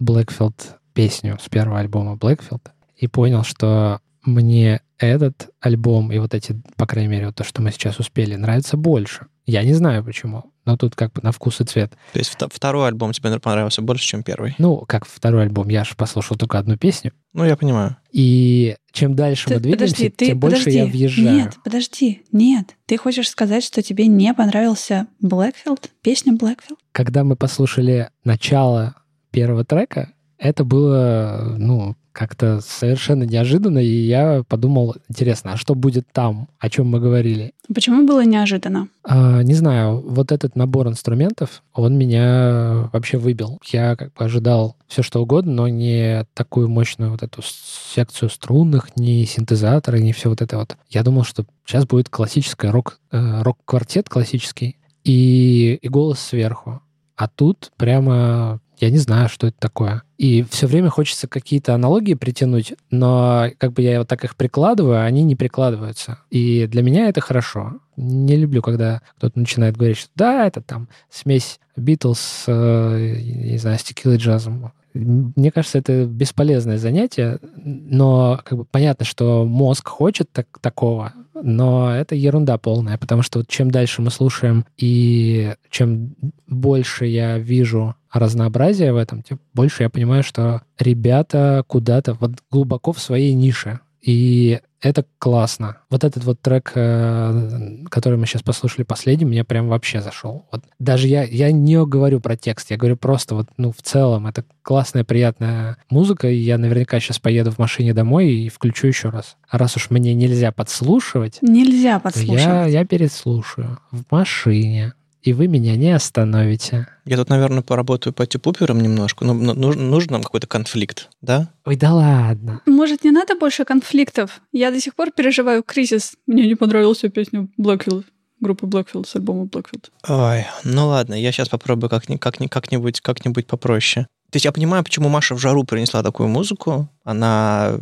Blackfield 0.00 0.54
песню 0.94 1.38
с 1.42 1.48
первого 1.48 1.78
альбома 1.80 2.14
Blackfield 2.14 2.62
и 2.96 3.06
понял, 3.08 3.42
что 3.44 4.00
мне 4.24 4.80
этот 4.98 5.50
альбом 5.60 6.10
и 6.12 6.18
вот 6.18 6.32
эти, 6.34 6.60
по 6.76 6.86
крайней 6.86 7.08
мере, 7.10 7.26
вот 7.26 7.34
то, 7.34 7.44
что 7.44 7.60
мы 7.60 7.70
сейчас 7.72 7.98
успели, 7.98 8.36
нравится 8.36 8.76
больше. 8.76 9.26
Я 9.44 9.62
не 9.62 9.74
знаю 9.74 10.02
почему, 10.02 10.52
но 10.64 10.78
тут 10.78 10.94
как 10.96 11.12
бы 11.12 11.20
на 11.22 11.30
вкус 11.32 11.60
и 11.60 11.64
цвет. 11.64 11.90
То 12.14 12.18
есть 12.18 12.32
вто- 12.34 12.48
второй 12.50 12.88
альбом 12.88 13.12
тебе 13.12 13.38
понравился 13.38 13.82
больше, 13.82 14.06
чем 14.06 14.22
первый? 14.22 14.54
Ну, 14.56 14.78
как 14.88 15.04
второй 15.06 15.42
альбом, 15.42 15.68
я 15.68 15.84
же 15.84 15.94
послушал 15.96 16.38
только 16.38 16.58
одну 16.58 16.78
песню. 16.78 17.12
Ну, 17.34 17.44
я 17.44 17.54
понимаю. 17.56 17.98
И 18.12 18.76
чем 18.92 19.14
дальше 19.14 19.48
Ты- 19.48 19.54
мы 19.56 19.60
двигаемся, 19.60 19.94
подожди, 19.96 20.08
ты, 20.16 20.26
тем 20.28 20.38
больше 20.40 20.58
подожди. 20.60 20.78
я 20.78 20.86
въезжаю. 20.86 21.36
Нет, 21.36 21.54
подожди, 21.62 22.22
нет. 22.32 22.76
Ты 22.86 22.96
хочешь 22.96 23.28
сказать, 23.28 23.64
что 23.64 23.82
тебе 23.82 24.06
не 24.06 24.32
понравился 24.32 25.08
Blackfield? 25.22 25.90
Песня 26.00 26.32
Blackfield? 26.32 26.78
Когда 26.92 27.24
мы 27.24 27.36
послушали 27.36 28.08
начало 28.24 28.94
первого 29.30 29.64
трека, 29.66 30.12
это 30.38 30.64
было, 30.64 31.54
ну, 31.58 31.96
как-то 32.14 32.60
совершенно 32.60 33.24
неожиданно, 33.24 33.78
и 33.78 33.88
я 33.88 34.44
подумал, 34.48 34.94
интересно, 35.08 35.54
а 35.54 35.56
что 35.56 35.74
будет 35.74 36.06
там, 36.12 36.48
о 36.60 36.70
чем 36.70 36.86
мы 36.86 37.00
говорили? 37.00 37.54
Почему 37.74 38.06
было 38.06 38.24
неожиданно? 38.24 38.88
А, 39.02 39.42
не 39.42 39.54
знаю, 39.54 40.00
вот 40.00 40.30
этот 40.30 40.54
набор 40.54 40.86
инструментов, 40.86 41.64
он 41.74 41.98
меня 41.98 42.88
вообще 42.92 43.18
выбил. 43.18 43.58
Я 43.64 43.96
как 43.96 44.14
бы 44.14 44.24
ожидал 44.24 44.76
все 44.86 45.02
что 45.02 45.22
угодно, 45.22 45.52
но 45.52 45.68
не 45.68 46.24
такую 46.34 46.68
мощную 46.68 47.10
вот 47.10 47.24
эту 47.24 47.42
секцию 47.42 48.30
струнных, 48.30 48.96
ни 48.96 49.24
синтезаторы, 49.24 50.00
ни 50.00 50.12
все 50.12 50.28
вот 50.28 50.40
это 50.40 50.56
вот. 50.56 50.76
Я 50.88 51.02
думал, 51.02 51.24
что 51.24 51.44
сейчас 51.66 51.84
будет 51.84 52.10
классическая 52.10 52.70
рок, 52.70 53.00
э, 53.10 53.42
рок-квартет 53.42 54.08
классический 54.08 54.76
и, 55.02 55.80
и 55.82 55.88
голос 55.88 56.20
сверху. 56.20 56.80
А 57.16 57.28
тут 57.28 57.72
прямо 57.76 58.60
я 58.78 58.90
не 58.90 58.98
знаю, 58.98 59.28
что 59.28 59.46
это 59.46 59.56
такое. 59.58 60.02
И 60.18 60.44
все 60.50 60.66
время 60.66 60.90
хочется 60.90 61.28
какие-то 61.28 61.74
аналогии 61.74 62.14
притянуть, 62.14 62.74
но 62.90 63.48
как 63.58 63.72
бы 63.72 63.82
я 63.82 63.98
вот 63.98 64.08
так 64.08 64.24
их 64.24 64.36
прикладываю, 64.36 65.04
они 65.04 65.22
не 65.22 65.36
прикладываются. 65.36 66.18
И 66.30 66.66
для 66.66 66.82
меня 66.82 67.08
это 67.08 67.20
хорошо. 67.20 67.74
Не 67.96 68.36
люблю, 68.36 68.62
когда 68.62 69.02
кто-то 69.18 69.38
начинает 69.38 69.76
говорить, 69.76 69.98
что 69.98 70.10
да, 70.16 70.46
это 70.46 70.60
там 70.60 70.88
смесь 71.10 71.60
Битлз, 71.76 72.44
э, 72.46 73.16
не 73.22 73.58
знаю, 73.58 73.78
с 73.78 73.84
джазом. 74.16 74.72
Мне 74.94 75.50
кажется, 75.50 75.78
это 75.78 76.06
бесполезное 76.06 76.78
занятие, 76.78 77.40
но 77.56 78.40
как 78.44 78.58
бы 78.58 78.64
понятно, 78.64 79.04
что 79.04 79.44
мозг 79.44 79.88
хочет 79.88 80.30
так, 80.30 80.46
такого, 80.60 81.12
но 81.34 81.94
это 81.94 82.14
ерунда 82.14 82.58
полная, 82.58 82.96
потому 82.96 83.22
что 83.22 83.40
вот 83.40 83.48
чем 83.48 83.72
дальше 83.72 84.02
мы 84.02 84.10
слушаем 84.12 84.64
и 84.76 85.54
чем 85.68 86.14
больше 86.46 87.06
я 87.06 87.38
вижу 87.38 87.96
разнообразия 88.12 88.92
в 88.92 88.96
этом, 88.96 89.22
тем 89.22 89.40
больше 89.52 89.82
я 89.82 89.90
понимаю, 89.90 90.22
что 90.22 90.62
ребята 90.78 91.64
куда-то 91.66 92.14
вот 92.14 92.32
глубоко 92.50 92.92
в 92.92 93.00
своей 93.00 93.34
нише. 93.34 93.80
И 94.00 94.60
это 94.88 95.04
классно. 95.18 95.78
Вот 95.90 96.04
этот 96.04 96.24
вот 96.24 96.40
трек, 96.40 96.72
э, 96.74 97.84
который 97.90 98.18
мы 98.18 98.26
сейчас 98.26 98.42
послушали 98.42 98.84
последним, 98.84 99.28
мне 99.28 99.44
прям 99.44 99.68
вообще 99.68 100.00
зашел. 100.00 100.46
Вот 100.52 100.64
даже 100.78 101.08
я, 101.08 101.22
я 101.24 101.50
не 101.52 101.84
говорю 101.84 102.20
про 102.20 102.36
текст, 102.36 102.70
я 102.70 102.76
говорю 102.76 102.96
просто 102.96 103.34
вот, 103.34 103.48
ну, 103.56 103.72
в 103.72 103.82
целом, 103.82 104.26
это 104.26 104.44
классная, 104.62 105.04
приятная 105.04 105.78
музыка, 105.90 106.28
и 106.28 106.36
я 106.36 106.58
наверняка 106.58 107.00
сейчас 107.00 107.18
поеду 107.18 107.50
в 107.50 107.58
машине 107.58 107.94
домой 107.94 108.30
и 108.30 108.48
включу 108.48 108.86
еще 108.86 109.08
раз. 109.08 109.36
А 109.48 109.58
раз 109.58 109.76
уж 109.76 109.90
мне 109.90 110.14
нельзя 110.14 110.52
подслушивать, 110.52 111.38
Нельзя 111.40 111.98
подслушивать. 111.98 112.42
я, 112.42 112.66
я 112.66 112.84
переслушаю 112.84 113.78
в 113.90 114.02
машине, 114.10 114.94
и 115.24 115.32
вы 115.32 115.48
меня 115.48 115.74
не 115.76 115.90
остановите. 115.90 116.86
Я 117.06 117.16
тут, 117.16 117.30
наверное, 117.30 117.62
поработаю 117.62 118.12
по 118.12 118.26
типуперам 118.26 118.80
немножко. 118.80 119.24
Ну, 119.24 119.32
ну, 119.34 119.54
нужен, 119.54 119.90
нужен 119.90 120.12
нам 120.12 120.22
какой-то 120.22 120.46
конфликт, 120.46 121.08
да? 121.22 121.48
Ой, 121.64 121.76
да 121.76 121.94
ладно. 121.94 122.60
Может, 122.66 123.04
не 123.04 123.10
надо 123.10 123.34
больше 123.34 123.64
конфликтов? 123.64 124.42
Я 124.52 124.70
до 124.70 124.80
сих 124.80 124.94
пор 124.94 125.10
переживаю 125.10 125.62
кризис. 125.62 126.12
Мне 126.26 126.46
не 126.46 126.54
понравился 126.54 127.08
песня 127.08 127.48
Blackfield, 127.58 128.04
группы 128.40 128.66
Blackfield 128.66 129.06
с 129.06 129.16
альбома 129.16 129.44
Blackfield. 129.44 129.86
Ой, 130.08 130.44
ну 130.64 130.88
ладно, 130.88 131.14
я 131.14 131.32
сейчас 131.32 131.48
попробую 131.48 131.88
как-ни- 131.88 132.16
как-ни- 132.18 132.48
как-нибудь, 132.48 133.00
как-нибудь 133.00 133.46
попроще. 133.46 134.06
То 134.34 134.36
есть 134.36 134.46
я 134.46 134.50
понимаю, 134.50 134.82
почему 134.82 135.08
Маша 135.08 135.36
в 135.36 135.38
жару 135.38 135.62
принесла 135.62 136.02
такую 136.02 136.28
музыку. 136.28 136.88
Она 137.04 137.78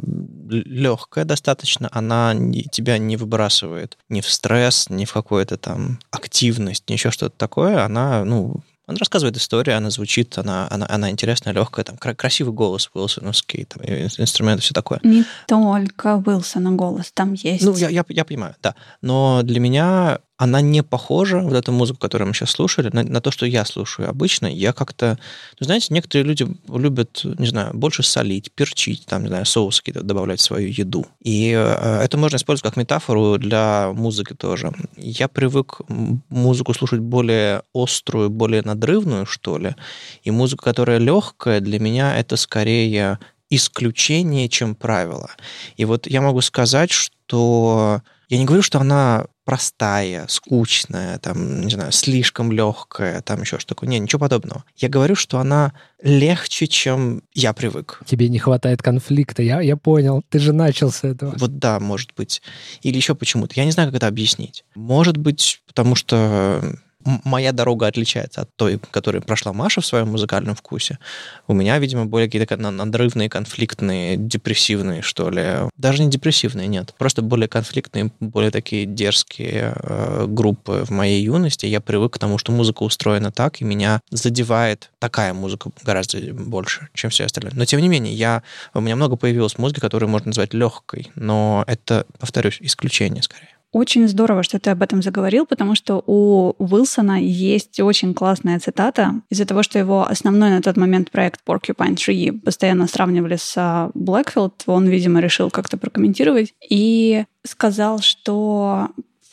легкая 0.51 1.25
достаточно, 1.25 1.89
она 1.91 2.35
тебя 2.71 2.99
не 2.99 3.17
выбрасывает 3.17 3.97
ни 4.11 4.21
в 4.21 4.29
стресс, 4.29 4.91
ни 4.91 5.07
в 5.07 5.15
какую-то 5.15 5.57
там 5.57 5.99
активность, 6.11 6.91
ни 6.91 6.93
еще 6.93 7.11
что-то 7.11 7.35
такое. 7.39 7.83
Она, 7.83 8.27
ну, 8.27 8.57
она 8.87 8.99
рассказывает 8.99 9.39
историю, 9.39 9.79
она 9.79 9.89
звучит, 9.89 10.37
она, 10.37 10.69
она, 10.71 10.87
она 10.91 11.11
интересная, 11.11 11.55
легкая, 11.55 11.87
там 11.87 11.97
кра- 11.97 12.15
красивый 12.15 12.53
голос 12.53 12.91
Уилсоновский, 12.93 13.65
там, 13.65 13.83
инструменты, 13.87 14.61
все 14.61 14.75
такое. 14.75 15.01
Не 15.05 15.25
только 15.49 16.23
Уилсона 16.27 16.73
голос, 16.73 17.13
там 17.15 17.33
есть. 17.33 17.65
Ну, 17.65 17.75
я, 17.77 17.89
я, 17.89 18.05
я 18.11 18.25
понимаю, 18.27 18.55
да. 18.63 18.75
Но 19.01 19.41
для 19.43 19.59
меня 19.59 20.19
она 20.43 20.61
не 20.61 20.83
похожа, 20.83 21.39
вот 21.39 21.53
эта 21.53 21.71
музыка, 21.71 22.01
которую 22.01 22.27
мы 22.27 22.35
сейчас 22.35 22.51
слушали, 22.51 22.91
на, 22.93 23.05
на 23.05 23.21
то, 23.21 23.31
что 23.31 23.47
я 23.47 23.65
слушаю 23.65 24.09
обычно. 24.09 24.47
Я 24.47 24.73
как-то... 24.73 25.17
Ну, 25.61 25.67
знаете, 25.67 25.95
некоторые 25.95 26.27
люди 26.27 26.49
любят, 26.69 27.21
не 27.25 27.47
знаю, 27.47 27.73
больше 27.75 28.03
солить, 28.03 28.51
перчить, 28.51 29.07
там, 29.07 29.23
не 29.23 29.29
знаю, 29.29 29.47
соусы 29.47 29.79
какие-то 29.79 30.03
добавлять 30.03 30.41
в 30.41 30.43
свою 30.43 30.69
еду. 30.69 31.07
И 31.23 31.53
э, 31.57 32.01
это 32.03 32.19
можно 32.19 32.37
использовать 32.37 32.73
как 32.73 32.77
метафору 32.77 33.39
для 33.39 33.93
музыки 33.95 34.35
тоже. 34.35 34.73
Я 34.97 35.29
привык 35.29 35.81
музыку 36.29 36.75
слушать 36.75 36.99
более 36.99 37.63
острую, 37.73 38.29
более 38.29 38.63
надрывную, 38.63 39.27
что 39.27 39.59
ли. 39.59 39.77
И 40.25 40.33
музыка, 40.33 40.65
которая 40.65 40.99
легкая, 40.99 41.61
для 41.61 41.79
меня 41.79 42.19
это 42.19 42.37
скорее 42.37 43.21
исключение, 43.49 44.49
чем 44.49 44.75
правило. 44.75 45.31
И 45.77 45.85
вот 45.85 46.09
я 46.09 46.21
могу 46.21 46.41
сказать, 46.41 46.91
что 46.91 48.03
я 48.29 48.39
не 48.39 48.45
говорю, 48.45 48.63
что 48.63 48.81
она 48.81 49.27
простая, 49.45 50.27
скучная, 50.29 51.19
там, 51.19 51.63
не 51.63 51.71
знаю, 51.71 51.93
слишком 51.93 52.53
легкая, 52.53 53.21
там 53.23 53.41
еще 53.43 53.59
что 53.59 53.75
такое. 53.75 53.89
Не, 53.89 53.99
ничего 53.99 54.21
подобного. 54.21 54.65
Я 54.77 54.89
говорю, 54.89 55.15
что 55.15 55.39
она 55.39 55.73
легче, 56.03 56.67
чем 56.67 57.23
я 57.35 57.53
привык. 57.53 58.01
Тебе 58.07 58.29
не 58.29 58.39
хватает 58.39 58.83
конфликта, 58.83 59.43
я, 59.43 59.61
я 59.61 59.77
понял. 59.77 60.23
Ты 60.29 60.39
же 60.39 60.53
начал 60.53 60.91
с 60.91 61.05
этого. 61.05 61.35
Вот 61.39 61.59
да, 61.59 61.81
может 61.81 62.13
быть. 62.17 62.43
Или 62.83 62.97
еще 62.97 63.15
почему-то. 63.15 63.55
Я 63.57 63.65
не 63.65 63.73
знаю, 63.73 63.89
как 63.89 63.97
это 63.97 64.07
объяснить. 64.07 64.65
Может 64.75 65.17
быть, 65.17 65.63
потому 65.67 65.95
что 65.95 66.79
моя 67.05 67.53
дорога 67.53 67.87
отличается 67.87 68.43
от 68.43 68.51
той, 68.57 68.81
которую 68.91 69.23
прошла 69.23 69.53
Маша 69.53 69.81
в 69.81 69.87
своем 69.87 70.09
музыкальном 70.09 70.55
вкусе. 70.55 70.99
У 71.47 71.55
меня, 71.55 71.79
видимо, 71.79 72.07
более 72.07 72.29
какие-то 72.29 72.57
на- 72.57 72.71
надрывные, 72.71 73.29
конфликтные, 73.29 74.17
депрессивные, 74.17 75.03
что 75.03 75.31
ли. 75.31 75.69
Даже 75.77 76.03
не 76.03 76.11
депрессивные, 76.11 76.69
нет. 76.69 76.95
Просто 76.99 77.23
более 77.23 77.49
конфликтные, 77.49 78.13
более 78.21 78.51
такие 78.51 78.87
дерзкие 78.87 79.75
э, 79.77 80.27
группы 80.29 80.85
в 80.87 80.91
моей 80.91 81.23
юности. 81.23 81.67
Я 81.67 81.81
привык 81.81 82.15
к 82.15 82.19
тому, 82.19 82.39
что 82.39 82.53
музыка 82.53 82.83
устроена 82.83 83.31
так, 83.33 83.61
и 83.61 83.65
меня 83.65 84.01
задевает 84.11 84.91
такая 84.99 85.35
музыка 85.35 85.71
гораздо 85.83 86.19
больше, 86.33 86.89
чем 86.95 87.11
все 87.11 87.25
остальное. 87.25 87.53
Но, 87.55 87.65
тем 87.65 87.81
не 87.81 87.89
менее, 87.89 88.15
я, 88.15 88.43
у 88.75 88.81
меня 88.81 88.97
много 88.97 89.17
появилось 89.17 89.59
музыки, 89.59 89.81
которую 89.81 90.11
можно 90.11 90.29
назвать 90.29 90.55
легкой, 90.55 91.11
но 91.15 91.65
это, 91.67 92.07
повторюсь, 92.19 92.59
исключение 92.61 93.23
скорее. 93.23 93.52
Очень 93.73 94.07
здорово, 94.07 94.43
что 94.43 94.59
ты 94.59 94.71
об 94.71 94.83
этом 94.83 95.03
заговорил, 95.03 95.47
потому 95.47 95.75
что 95.75 96.03
у 96.07 96.55
Уилсона 96.59 97.21
есть 97.21 97.81
очень 97.81 98.13
классная 98.13 98.61
цитата 98.61 99.15
из-за 99.31 99.47
того, 99.47 99.63
что 99.63 99.79
его 99.79 100.07
основной 100.07 100.51
на 100.51 100.61
тот 100.61 100.77
момент 100.77 101.11
проект 101.11 101.41
Porcupine 101.47 101.97
Tree 101.97 102.33
постоянно 102.39 102.87
сравнивали 102.87 103.37
с 103.37 103.55
а, 103.57 103.91
Blackfield, 103.95 104.53
он, 104.67 104.87
видимо, 104.89 105.21
решил 105.21 105.51
как-то 105.51 105.79
прокомментировать 105.79 106.53
и 106.69 107.25
сказал, 107.45 108.01
что 108.01 108.89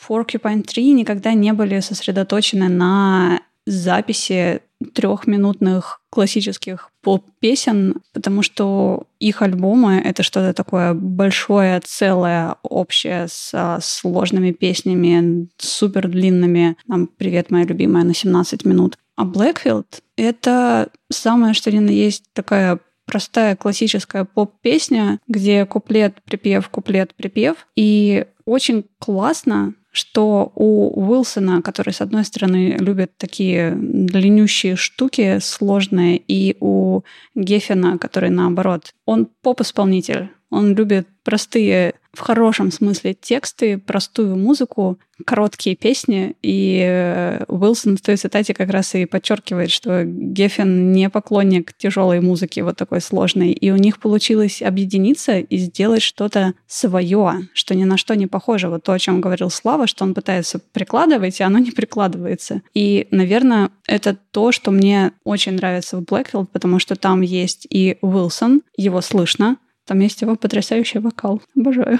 Porcupine 0.08 0.64
Tree 0.64 0.92
никогда 0.92 1.34
не 1.34 1.52
были 1.52 1.80
сосредоточены 1.80 2.68
на 2.68 3.40
записи 3.70 4.62
трехминутных 4.94 6.00
классических 6.10 6.90
поп-песен, 7.02 7.96
потому 8.12 8.42
что 8.42 9.04
их 9.18 9.42
альбомы— 9.42 10.00
это 10.04 10.22
что-то 10.22 10.52
такое 10.54 10.94
большое, 10.94 11.80
целое, 11.84 12.56
общее, 12.62 13.26
с 13.28 13.78
сложными 13.82 14.52
песнями, 14.52 15.48
супер 15.58 16.08
длинными. 16.08 16.76
Там 16.88 17.06
«Привет, 17.06 17.50
моя 17.50 17.64
любимая» 17.64 18.04
на 18.04 18.14
17 18.14 18.64
минут. 18.64 18.98
А 19.16 19.24
Blackfield— 19.24 19.86
это 20.16 20.88
самое, 21.10 21.54
что 21.54 21.70
ни 21.70 21.78
на 21.78 21.90
есть 21.90 22.24
такая 22.32 22.80
простая 23.04 23.56
классическая 23.56 24.24
поп-песня, 24.24 25.18
где 25.28 25.66
куплет, 25.66 26.22
припев, 26.22 26.68
куплет, 26.68 27.14
припев. 27.14 27.66
И 27.76 28.24
очень 28.46 28.86
классно 28.98 29.74
что 29.90 30.52
у 30.54 30.88
Уилсона, 31.00 31.62
который, 31.62 31.92
с 31.92 32.00
одной 32.00 32.24
стороны, 32.24 32.76
любит 32.78 33.16
такие 33.16 33.72
длиннющие 33.76 34.76
штуки, 34.76 35.38
сложные, 35.40 36.16
и 36.16 36.56
у 36.60 37.02
Геффина, 37.34 37.98
который, 37.98 38.30
наоборот, 38.30 38.94
он 39.04 39.28
поп-исполнитель, 39.42 40.30
он 40.50 40.74
любит 40.74 41.08
простые 41.24 41.94
в 42.12 42.20
хорошем 42.20 42.72
смысле 42.72 43.14
тексты, 43.14 43.78
простую 43.78 44.36
музыку, 44.36 44.98
короткие 45.24 45.76
песни. 45.76 46.34
И 46.42 46.82
э, 46.84 47.44
Уилсон 47.48 47.96
в 47.96 48.00
той 48.00 48.16
цитате 48.16 48.54
как 48.54 48.70
раз 48.70 48.94
и 48.94 49.04
подчеркивает, 49.06 49.70
что 49.70 50.04
Геффин 50.04 50.92
не 50.92 51.08
поклонник 51.08 51.72
тяжелой 51.74 52.20
музыки, 52.20 52.60
вот 52.60 52.76
такой 52.76 53.00
сложной. 53.00 53.52
И 53.52 53.70
у 53.70 53.76
них 53.76 54.00
получилось 54.00 54.62
объединиться 54.62 55.38
и 55.38 55.56
сделать 55.58 56.02
что-то 56.02 56.54
свое, 56.66 57.48
что 57.52 57.74
ни 57.74 57.84
на 57.84 57.96
что 57.96 58.16
не 58.16 58.26
похоже. 58.26 58.68
Вот 58.68 58.82
то, 58.82 58.92
о 58.92 58.98
чем 58.98 59.20
говорил 59.20 59.50
Слава, 59.50 59.86
что 59.86 60.04
он 60.04 60.14
пытается 60.14 60.58
прикладывать, 60.58 61.40
и 61.40 61.44
оно 61.44 61.58
не 61.58 61.70
прикладывается. 61.70 62.62
И, 62.74 63.06
наверное, 63.10 63.70
это 63.86 64.16
то, 64.30 64.52
что 64.52 64.70
мне 64.70 65.12
очень 65.24 65.52
нравится 65.52 65.98
в 65.98 66.02
Blackfield, 66.02 66.46
потому 66.52 66.78
что 66.78 66.96
там 66.96 67.20
есть 67.20 67.66
и 67.70 67.98
Уилсон, 68.00 68.62
его 68.76 69.00
слышно, 69.00 69.56
там 69.90 69.98
есть 69.98 70.22
его 70.22 70.36
потрясающий 70.36 71.00
вокал. 71.00 71.42
Обожаю. 71.56 71.98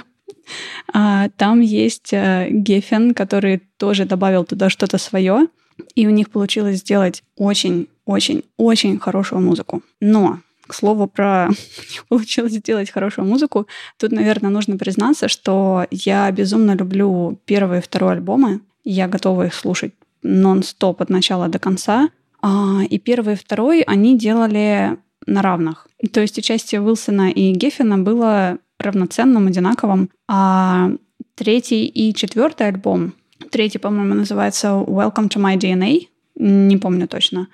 А, 0.93 1.27
там 1.35 1.59
есть 1.59 2.13
э, 2.13 2.47
Геффен, 2.49 3.13
который 3.13 3.63
тоже 3.75 4.05
добавил 4.05 4.45
туда 4.45 4.69
что-то 4.69 4.97
свое. 4.97 5.47
И 5.93 6.07
у 6.07 6.09
них 6.09 6.29
получилось 6.29 6.77
сделать 6.77 7.21
очень-очень-очень 7.35 8.97
хорошую 8.97 9.41
музыку. 9.41 9.83
Но 9.99 10.39
к 10.67 10.73
слову 10.73 11.07
про 11.07 11.49
получилось 12.07 12.53
сделать 12.53 12.89
хорошую 12.89 13.27
музыку, 13.27 13.67
тут, 13.97 14.13
наверное, 14.13 14.51
нужно 14.51 14.77
признаться, 14.77 15.27
что 15.27 15.85
я 15.91 16.31
безумно 16.31 16.73
люблю 16.73 17.41
первый 17.43 17.79
и 17.79 17.81
второй 17.81 18.13
альбомы. 18.13 18.61
Я 18.85 19.09
готова 19.09 19.47
их 19.47 19.53
слушать 19.53 19.93
нон-стоп 20.23 21.01
от 21.01 21.09
начала 21.09 21.49
до 21.49 21.59
конца. 21.59 22.09
А, 22.41 22.83
и 22.89 22.97
первый 22.99 23.33
и 23.33 23.37
второй 23.37 23.81
они 23.81 24.17
делали 24.17 24.97
на 25.25 25.41
равных. 25.41 25.87
То 26.11 26.21
есть 26.21 26.37
участие 26.37 26.81
Уилсона 26.81 27.31
и 27.31 27.51
Геффина 27.51 27.97
было 27.97 28.57
равноценным, 28.79 29.47
одинаковым. 29.47 30.09
А 30.27 30.91
третий 31.35 31.85
и 31.85 32.13
четвертый 32.13 32.67
альбом, 32.67 33.13
третий, 33.51 33.77
по-моему, 33.77 34.15
называется 34.15 34.67
Welcome 34.67 35.29
to 35.29 35.37
My 35.37 35.57
DNA, 35.57 36.07
не 36.35 36.77
помню 36.77 37.07
точно, 37.07 37.47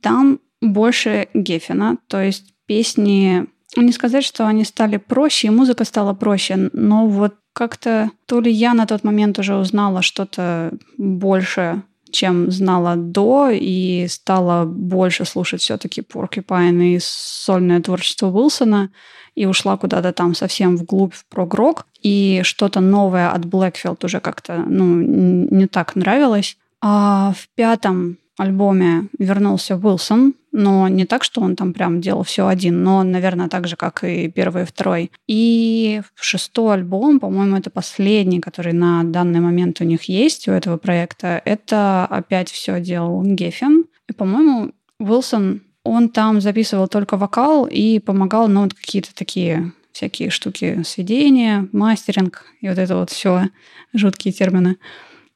там 0.00 0.40
больше 0.60 1.28
Геффина, 1.34 1.98
то 2.08 2.22
есть 2.22 2.54
песни, 2.66 3.46
не 3.76 3.92
сказать, 3.92 4.24
что 4.24 4.46
они 4.46 4.64
стали 4.64 4.96
проще, 4.96 5.48
и 5.48 5.50
музыка 5.50 5.84
стала 5.84 6.14
проще, 6.14 6.70
но 6.72 7.06
вот 7.06 7.36
как-то 7.52 8.10
то 8.26 8.40
ли 8.40 8.50
я 8.50 8.74
на 8.74 8.86
тот 8.86 9.04
момент 9.04 9.38
уже 9.38 9.56
узнала 9.56 10.02
что-то 10.02 10.72
больше 10.98 11.82
чем 12.14 12.50
знала 12.50 12.96
до, 12.96 13.50
и 13.50 14.06
стала 14.08 14.64
больше 14.64 15.24
слушать 15.24 15.60
все-таки 15.60 16.00
Porcupine 16.00 16.96
и 16.96 16.98
сольное 17.00 17.80
творчество 17.80 18.28
Уилсона, 18.28 18.90
и 19.34 19.46
ушла 19.46 19.76
куда-то 19.76 20.12
там 20.12 20.34
совсем 20.34 20.76
вглубь 20.76 21.14
в 21.14 21.26
прогрок, 21.26 21.86
и 22.02 22.40
что-то 22.44 22.80
новое 22.80 23.30
от 23.30 23.42
Blackfield 23.42 24.04
уже 24.04 24.20
как-то 24.20 24.64
ну, 24.66 25.00
не 25.50 25.66
так 25.66 25.96
нравилось. 25.96 26.56
А 26.80 27.32
в 27.36 27.48
пятом 27.54 28.18
альбоме 28.36 29.08
вернулся 29.18 29.76
Уилсон, 29.76 30.34
но 30.52 30.88
не 30.88 31.04
так, 31.04 31.24
что 31.24 31.40
он 31.40 31.56
там 31.56 31.72
прям 31.72 32.00
делал 32.00 32.22
все 32.22 32.46
один, 32.46 32.82
но, 32.82 33.02
наверное, 33.02 33.48
так 33.48 33.66
же, 33.66 33.76
как 33.76 34.04
и 34.04 34.28
первый 34.28 34.62
и 34.62 34.66
второй. 34.66 35.10
И 35.26 36.02
шестой 36.14 36.74
альбом, 36.74 37.20
по-моему, 37.20 37.56
это 37.56 37.70
последний, 37.70 38.40
который 38.40 38.72
на 38.72 39.02
данный 39.04 39.40
момент 39.40 39.80
у 39.80 39.84
них 39.84 40.04
есть, 40.04 40.48
у 40.48 40.52
этого 40.52 40.76
проекта, 40.76 41.42
это 41.44 42.06
опять 42.06 42.50
все 42.50 42.80
делал 42.80 43.22
Геффин. 43.24 43.86
И, 44.08 44.12
по-моему, 44.12 44.72
Уилсон, 44.98 45.62
он 45.82 46.08
там 46.08 46.40
записывал 46.40 46.88
только 46.88 47.16
вокал 47.16 47.66
и 47.66 47.98
помогал, 47.98 48.48
ну, 48.48 48.62
вот 48.62 48.74
какие-то 48.74 49.14
такие 49.14 49.72
всякие 49.92 50.30
штуки 50.30 50.82
сведения, 50.84 51.68
мастеринг 51.72 52.44
и 52.60 52.68
вот 52.68 52.78
это 52.78 52.96
вот 52.96 53.10
все 53.10 53.48
жуткие 53.92 54.32
термины. 54.32 54.76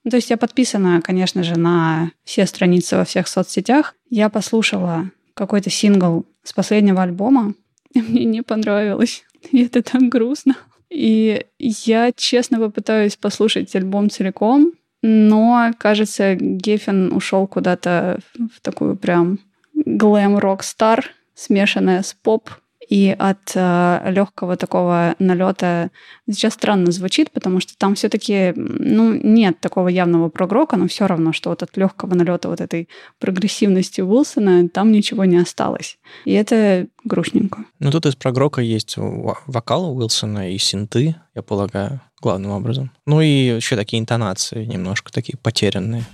Ну, 0.09 0.11
то 0.11 0.17
есть 0.17 0.31
я 0.31 0.39
подписана, 0.39 1.03
конечно 1.03 1.43
же, 1.43 1.59
на 1.59 2.13
все 2.25 2.47
страницы 2.47 2.97
во 2.97 3.05
всех 3.05 3.29
соцсетях. 3.29 3.95
Я 4.09 4.31
послушала 4.31 5.11
какой-то 5.35 5.69
сингл 5.69 6.25
с 6.43 6.55
последнего 6.55 7.03
альбома, 7.03 7.53
и 7.93 8.01
мне 8.01 8.25
не 8.25 8.41
понравилось. 8.41 9.25
И 9.53 9.65
это 9.65 9.83
так 9.83 10.01
грустно. 10.05 10.57
И 10.89 11.45
я 11.59 12.11
честно 12.17 12.59
попытаюсь 12.59 13.17
послушать 13.17 13.77
альбом 13.77 14.09
целиком, 14.09 14.73
но, 15.03 15.73
кажется, 15.77 16.37
Геффин 16.37 17.13
ушел 17.13 17.47
куда-то 17.47 18.19
в 18.35 18.63
такую 18.63 18.97
прям 18.97 19.39
глэм-рок-стар, 19.75 21.05
смешанная 21.35 22.03
с 22.03 22.15
поп 22.15 22.49
и 22.89 23.15
от 23.19 23.53
э, 23.55 24.11
легкого 24.11 24.57
такого 24.57 25.15
налета 25.19 25.91
сейчас 26.29 26.55
странно 26.55 26.91
звучит, 26.91 27.31
потому 27.31 27.61
что 27.61 27.77
там 27.77 27.95
все-таки 27.95 28.53
ну, 28.57 29.13
нет 29.15 29.61
такого 29.61 29.89
явного 29.89 30.29
прогрока, 30.31 30.77
но 30.77 30.89
все 30.89 31.07
равно, 31.07 31.33
что 31.33 31.51
вот 31.51 31.63
от 31.63 31.77
легкого 31.77 32.15
налета 32.15 32.49
вот 32.49 32.61
этой 32.61 32.89
прогрессивности 33.19 34.01
Уилсона 34.01 34.69
там 34.69 34.91
ничего 34.91 35.25
не 35.25 35.37
осталось. 35.37 35.99
И 36.25 36.33
это 36.33 36.87
грустненько. 37.05 37.65
Ну, 37.79 37.91
тут 37.91 38.07
из 38.07 38.17
прогрока 38.17 38.63
есть 38.63 38.95
вокал 38.97 39.97
Уилсона 39.97 40.53
и 40.53 40.59
синты, 40.59 41.17
я 41.35 41.43
полагаю, 41.43 42.01
главным 42.21 42.53
образом. 42.53 42.91
Ну 43.07 43.21
и 43.21 43.27
еще 43.27 43.77
такие 43.77 44.01
интонации 44.01 44.65
немножко 44.65 45.13
такие 45.13 45.37
потерянные. 45.37 46.05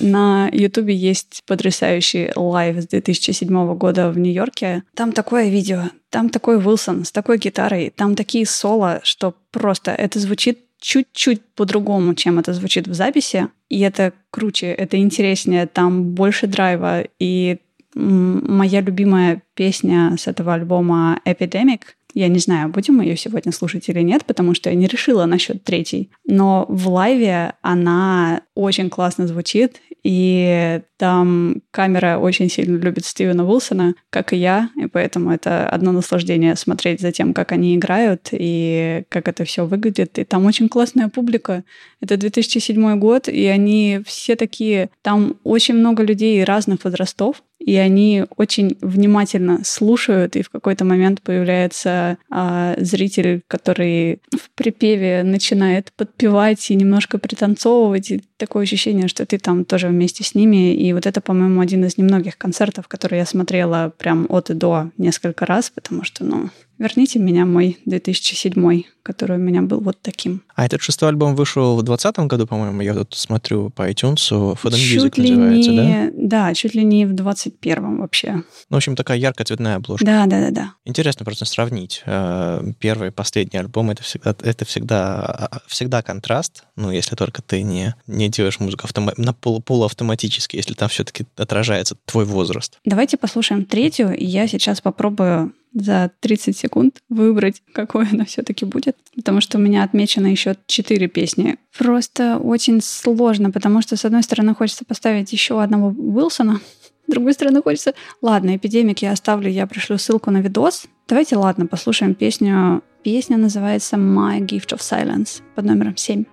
На 0.00 0.48
Ютубе 0.52 0.94
есть 0.94 1.42
потрясающий 1.46 2.32
live 2.34 2.82
с 2.82 2.86
2007 2.88 3.74
года 3.74 4.10
в 4.10 4.18
Нью-Йорке. 4.18 4.82
Там 4.94 5.12
такое 5.12 5.48
видео, 5.48 5.90
там 6.08 6.30
такой 6.30 6.56
Уилсон 6.56 7.04
с 7.04 7.12
такой 7.12 7.38
гитарой, 7.38 7.92
там 7.94 8.16
такие 8.16 8.46
соло, 8.46 9.00
что 9.02 9.34
просто 9.50 9.92
это 9.92 10.18
звучит 10.18 10.60
чуть-чуть 10.80 11.42
по-другому, 11.54 12.14
чем 12.14 12.38
это 12.38 12.54
звучит 12.54 12.88
в 12.88 12.94
записи. 12.94 13.48
И 13.68 13.80
это 13.80 14.12
круче, 14.30 14.68
это 14.68 14.96
интереснее, 14.96 15.66
там 15.66 16.14
больше 16.14 16.46
драйва. 16.46 17.04
И 17.18 17.58
моя 17.94 18.80
любимая 18.80 19.42
песня 19.54 20.16
с 20.18 20.26
этого 20.26 20.54
альбома 20.54 21.20
Epidemic— 21.26 21.80
я 22.14 22.28
не 22.28 22.38
знаю, 22.38 22.68
будем 22.70 22.96
мы 22.96 23.04
ее 23.04 23.16
сегодня 23.16 23.52
слушать 23.52 23.88
или 23.88 24.00
нет, 24.00 24.24
потому 24.24 24.54
что 24.54 24.70
я 24.70 24.76
не 24.76 24.86
решила 24.86 25.26
насчет 25.26 25.64
третьей. 25.64 26.10
Но 26.24 26.66
в 26.68 26.88
live 26.88 27.41
е 27.41 27.54
она 27.62 28.42
очень 28.54 28.90
классно 28.90 29.26
звучит, 29.26 29.80
и 30.02 30.80
там 30.96 31.62
камера 31.70 32.18
очень 32.18 32.48
сильно 32.48 32.78
любит 32.78 33.04
Стивена 33.04 33.44
Уилсона, 33.44 33.94
как 34.10 34.32
и 34.32 34.36
я, 34.36 34.70
и 34.76 34.86
поэтому 34.86 35.30
это 35.30 35.68
одно 35.68 35.92
наслаждение 35.92 36.56
смотреть 36.56 37.00
за 37.00 37.12
тем, 37.12 37.34
как 37.34 37.52
они 37.52 37.76
играют 37.76 38.28
и 38.32 39.04
как 39.08 39.28
это 39.28 39.44
все 39.44 39.66
выглядит. 39.66 40.18
И 40.18 40.24
там 40.24 40.46
очень 40.46 40.68
классная 40.68 41.08
публика. 41.08 41.64
Это 42.00 42.16
2007 42.16 42.98
год, 42.98 43.28
и 43.28 43.46
они 43.46 44.00
все 44.06 44.36
такие... 44.36 44.90
Там 45.02 45.36
очень 45.44 45.74
много 45.74 46.02
людей 46.02 46.42
разных 46.44 46.84
возрастов, 46.84 47.42
и 47.60 47.76
они 47.76 48.24
очень 48.36 48.78
внимательно 48.80 49.60
слушают, 49.64 50.34
и 50.34 50.42
в 50.42 50.50
какой-то 50.50 50.84
момент 50.84 51.20
появляется 51.20 52.16
а, 52.30 52.74
зритель, 52.78 53.42
который 53.46 54.20
в 54.32 54.50
припеве 54.54 55.22
начинает 55.22 55.92
подпевать 55.92 56.70
и 56.70 56.74
немножко 56.74 57.18
пританцовывать, 57.18 58.10
и 58.10 58.22
такое 58.38 58.62
ощущение, 58.62 59.08
что 59.08 59.26
ты 59.26 59.38
там 59.38 59.66
тоже 59.66 59.88
вместе 59.88 60.24
с 60.24 60.34
ними. 60.34 60.74
И 60.74 60.92
вот 60.94 61.06
это, 61.06 61.20
по-моему, 61.20 61.60
один 61.60 61.84
из 61.84 61.98
немногих 61.98 62.38
концертов, 62.38 62.88
которые 62.88 63.20
я 63.20 63.26
смотрела 63.26 63.92
прям 63.98 64.26
от 64.30 64.48
и 64.50 64.54
до 64.54 64.90
несколько 64.96 65.44
раз, 65.44 65.70
потому 65.70 66.02
что, 66.02 66.24
ну, 66.24 66.48
Верните 66.80 67.18
меня 67.18 67.44
мой 67.44 67.76
2007, 67.84 68.82
который 69.02 69.36
у 69.36 69.40
меня 69.40 69.60
был 69.60 69.80
вот 69.80 69.98
таким. 70.00 70.42
А 70.56 70.64
этот 70.64 70.80
шестой 70.80 71.10
альбом 71.10 71.34
вышел 71.36 71.76
в 71.76 71.82
2020 71.82 72.26
году, 72.26 72.46
по-моему, 72.46 72.80
я 72.80 72.94
тут 72.94 73.14
смотрю 73.14 73.68
по 73.68 73.90
iTunes, 73.90 74.16
For 74.30 74.56
the 74.64 74.76
чуть 74.76 74.96
Music 75.18 75.20
ли 75.20 75.30
называется, 75.36 75.72
да? 75.72 75.84
не, 75.84 76.10
да? 76.14 76.54
чуть 76.54 76.74
ли 76.74 76.82
не 76.82 77.04
в 77.04 77.12
21 77.12 77.98
вообще. 77.98 78.32
Ну, 78.36 78.42
в 78.70 78.76
общем, 78.76 78.96
такая 78.96 79.18
яркая 79.18 79.44
цветная 79.44 79.76
обложка. 79.76 80.06
Да, 80.06 80.24
да, 80.24 80.40
да, 80.40 80.50
да. 80.50 80.72
Интересно 80.86 81.26
просто 81.26 81.44
сравнить 81.44 82.02
э, 82.06 82.62
первый 82.78 83.08
и 83.08 83.12
последний 83.12 83.60
альбом. 83.60 83.90
Это 83.90 84.02
всегда, 84.02 84.34
это 84.42 84.64
всегда, 84.64 85.50
всегда 85.66 86.00
контраст. 86.00 86.64
Ну, 86.76 86.90
если 86.90 87.14
только 87.14 87.42
ты 87.42 87.62
не, 87.62 87.94
не 88.06 88.30
делаешь 88.30 88.58
музыку 88.58 88.86
автома- 88.86 89.12
на 89.18 89.34
полу- 89.34 89.60
полуавтоматически, 89.60 90.56
если 90.56 90.72
там 90.72 90.88
все-таки 90.88 91.26
отражается 91.36 91.94
твой 92.06 92.24
возраст. 92.24 92.78
Давайте 92.86 93.18
послушаем 93.18 93.66
третью, 93.66 94.16
и 94.16 94.24
я 94.24 94.48
сейчас 94.48 94.80
попробую 94.80 95.52
за 95.72 96.10
30 96.20 96.56
секунд 96.56 96.98
выбрать, 97.08 97.62
какое 97.72 98.08
она 98.10 98.24
все-таки 98.24 98.64
будет. 98.64 98.96
Потому 99.14 99.40
что 99.40 99.58
у 99.58 99.60
меня 99.60 99.84
отмечено 99.84 100.26
еще 100.26 100.56
четыре 100.66 101.08
песни. 101.08 101.58
Просто 101.76 102.38
очень 102.38 102.80
сложно, 102.80 103.50
потому 103.50 103.82
что, 103.82 103.96
с 103.96 104.04
одной 104.04 104.22
стороны, 104.22 104.54
хочется 104.54 104.84
поставить 104.84 105.32
еще 105.32 105.62
одного 105.62 105.88
Уилсона, 105.88 106.60
с 107.06 107.10
другой 107.10 107.32
стороны, 107.32 107.62
хочется... 107.62 107.94
Ладно, 108.22 108.56
эпидемик 108.56 109.00
я 109.00 109.12
оставлю, 109.12 109.50
я 109.50 109.66
пришлю 109.66 109.98
ссылку 109.98 110.30
на 110.30 110.38
видос. 110.38 110.86
Давайте, 111.08 111.36
ладно, 111.36 111.66
послушаем 111.66 112.14
песню. 112.14 112.82
Песня 113.02 113.36
называется 113.38 113.96
My 113.96 114.40
Gift 114.40 114.74
of 114.74 114.80
Silence 114.80 115.42
под 115.54 115.64
номером 115.64 115.96
7. 115.96 116.24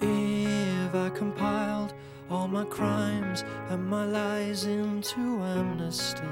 If 0.00 0.94
I 0.94 1.10
compiled 1.10 1.92
all 2.30 2.48
my 2.48 2.64
crimes 2.64 3.19
and 3.70 3.88
my 3.88 4.04
lies 4.04 4.64
into 4.64 5.40
amnesty, 5.44 6.22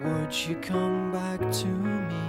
would 0.00 0.34
you 0.34 0.56
come 0.56 1.12
back 1.12 1.38
to 1.52 1.66
me? 1.66 2.26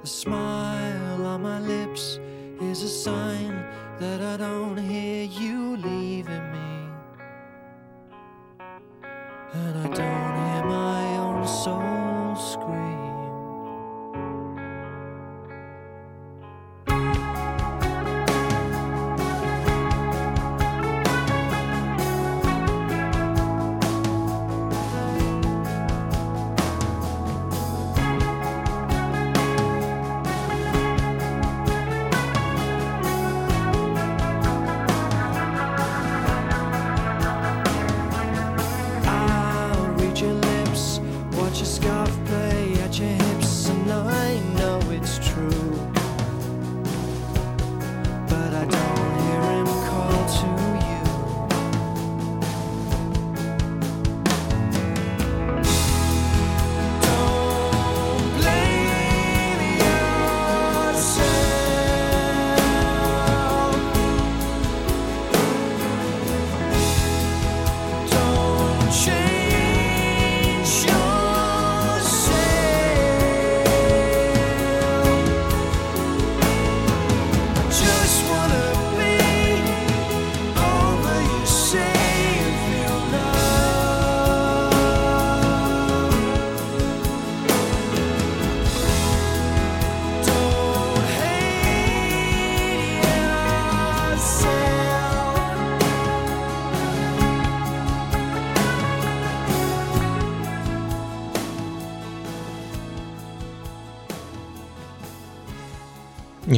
The 0.00 0.06
smile 0.06 1.26
on 1.26 1.42
my 1.42 1.60
lips 1.60 2.18
is 2.62 2.82
a 2.82 2.88
sign 2.88 3.66
that 4.00 4.22
I 4.22 4.38
don't 4.38 4.78
hear 4.78 5.24
you 5.24 5.76
leaving 5.76 6.52
me. 6.52 6.88
And 9.52 9.78
I 9.78 9.88
don't 9.88 10.36
hear 10.40 10.64
my 10.64 11.16
own 11.18 11.46
soul 11.46 12.34
scream. 12.34 13.05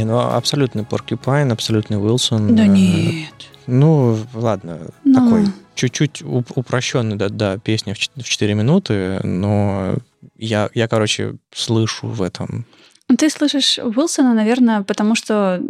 Ну 0.09 0.19
абсолютный 0.19 0.85
Porcupine, 0.85 1.53
абсолютный 1.53 1.99
Уилсон. 1.99 2.55
Да 2.57 2.65
Э, 2.65 2.67
нет. 2.67 3.35
Ну, 3.67 4.17
ладно, 4.35 4.79
Ну. 5.05 5.15
такой 5.15 5.45
чуть-чуть 5.75 6.23
уп- 6.23 6.53
упрощенный, 6.55 7.17
да, 7.17 7.29
да, 7.29 7.59
песня 7.59 7.93
в 7.95 7.99
чет- 7.99 8.11
в 8.17 8.23
4 8.25 8.55
минуты, 8.55 9.21
но 9.25 9.95
я, 10.39 10.71
я, 10.75 10.89
короче, 10.89 11.35
слышу 11.55 12.07
в 12.09 12.23
этом. 12.23 12.65
Ты 13.19 13.31
слышишь 13.31 13.79
Уилсона, 13.79 14.35
наверное, 14.35 14.83
потому 14.83 15.15
что 15.15 15.61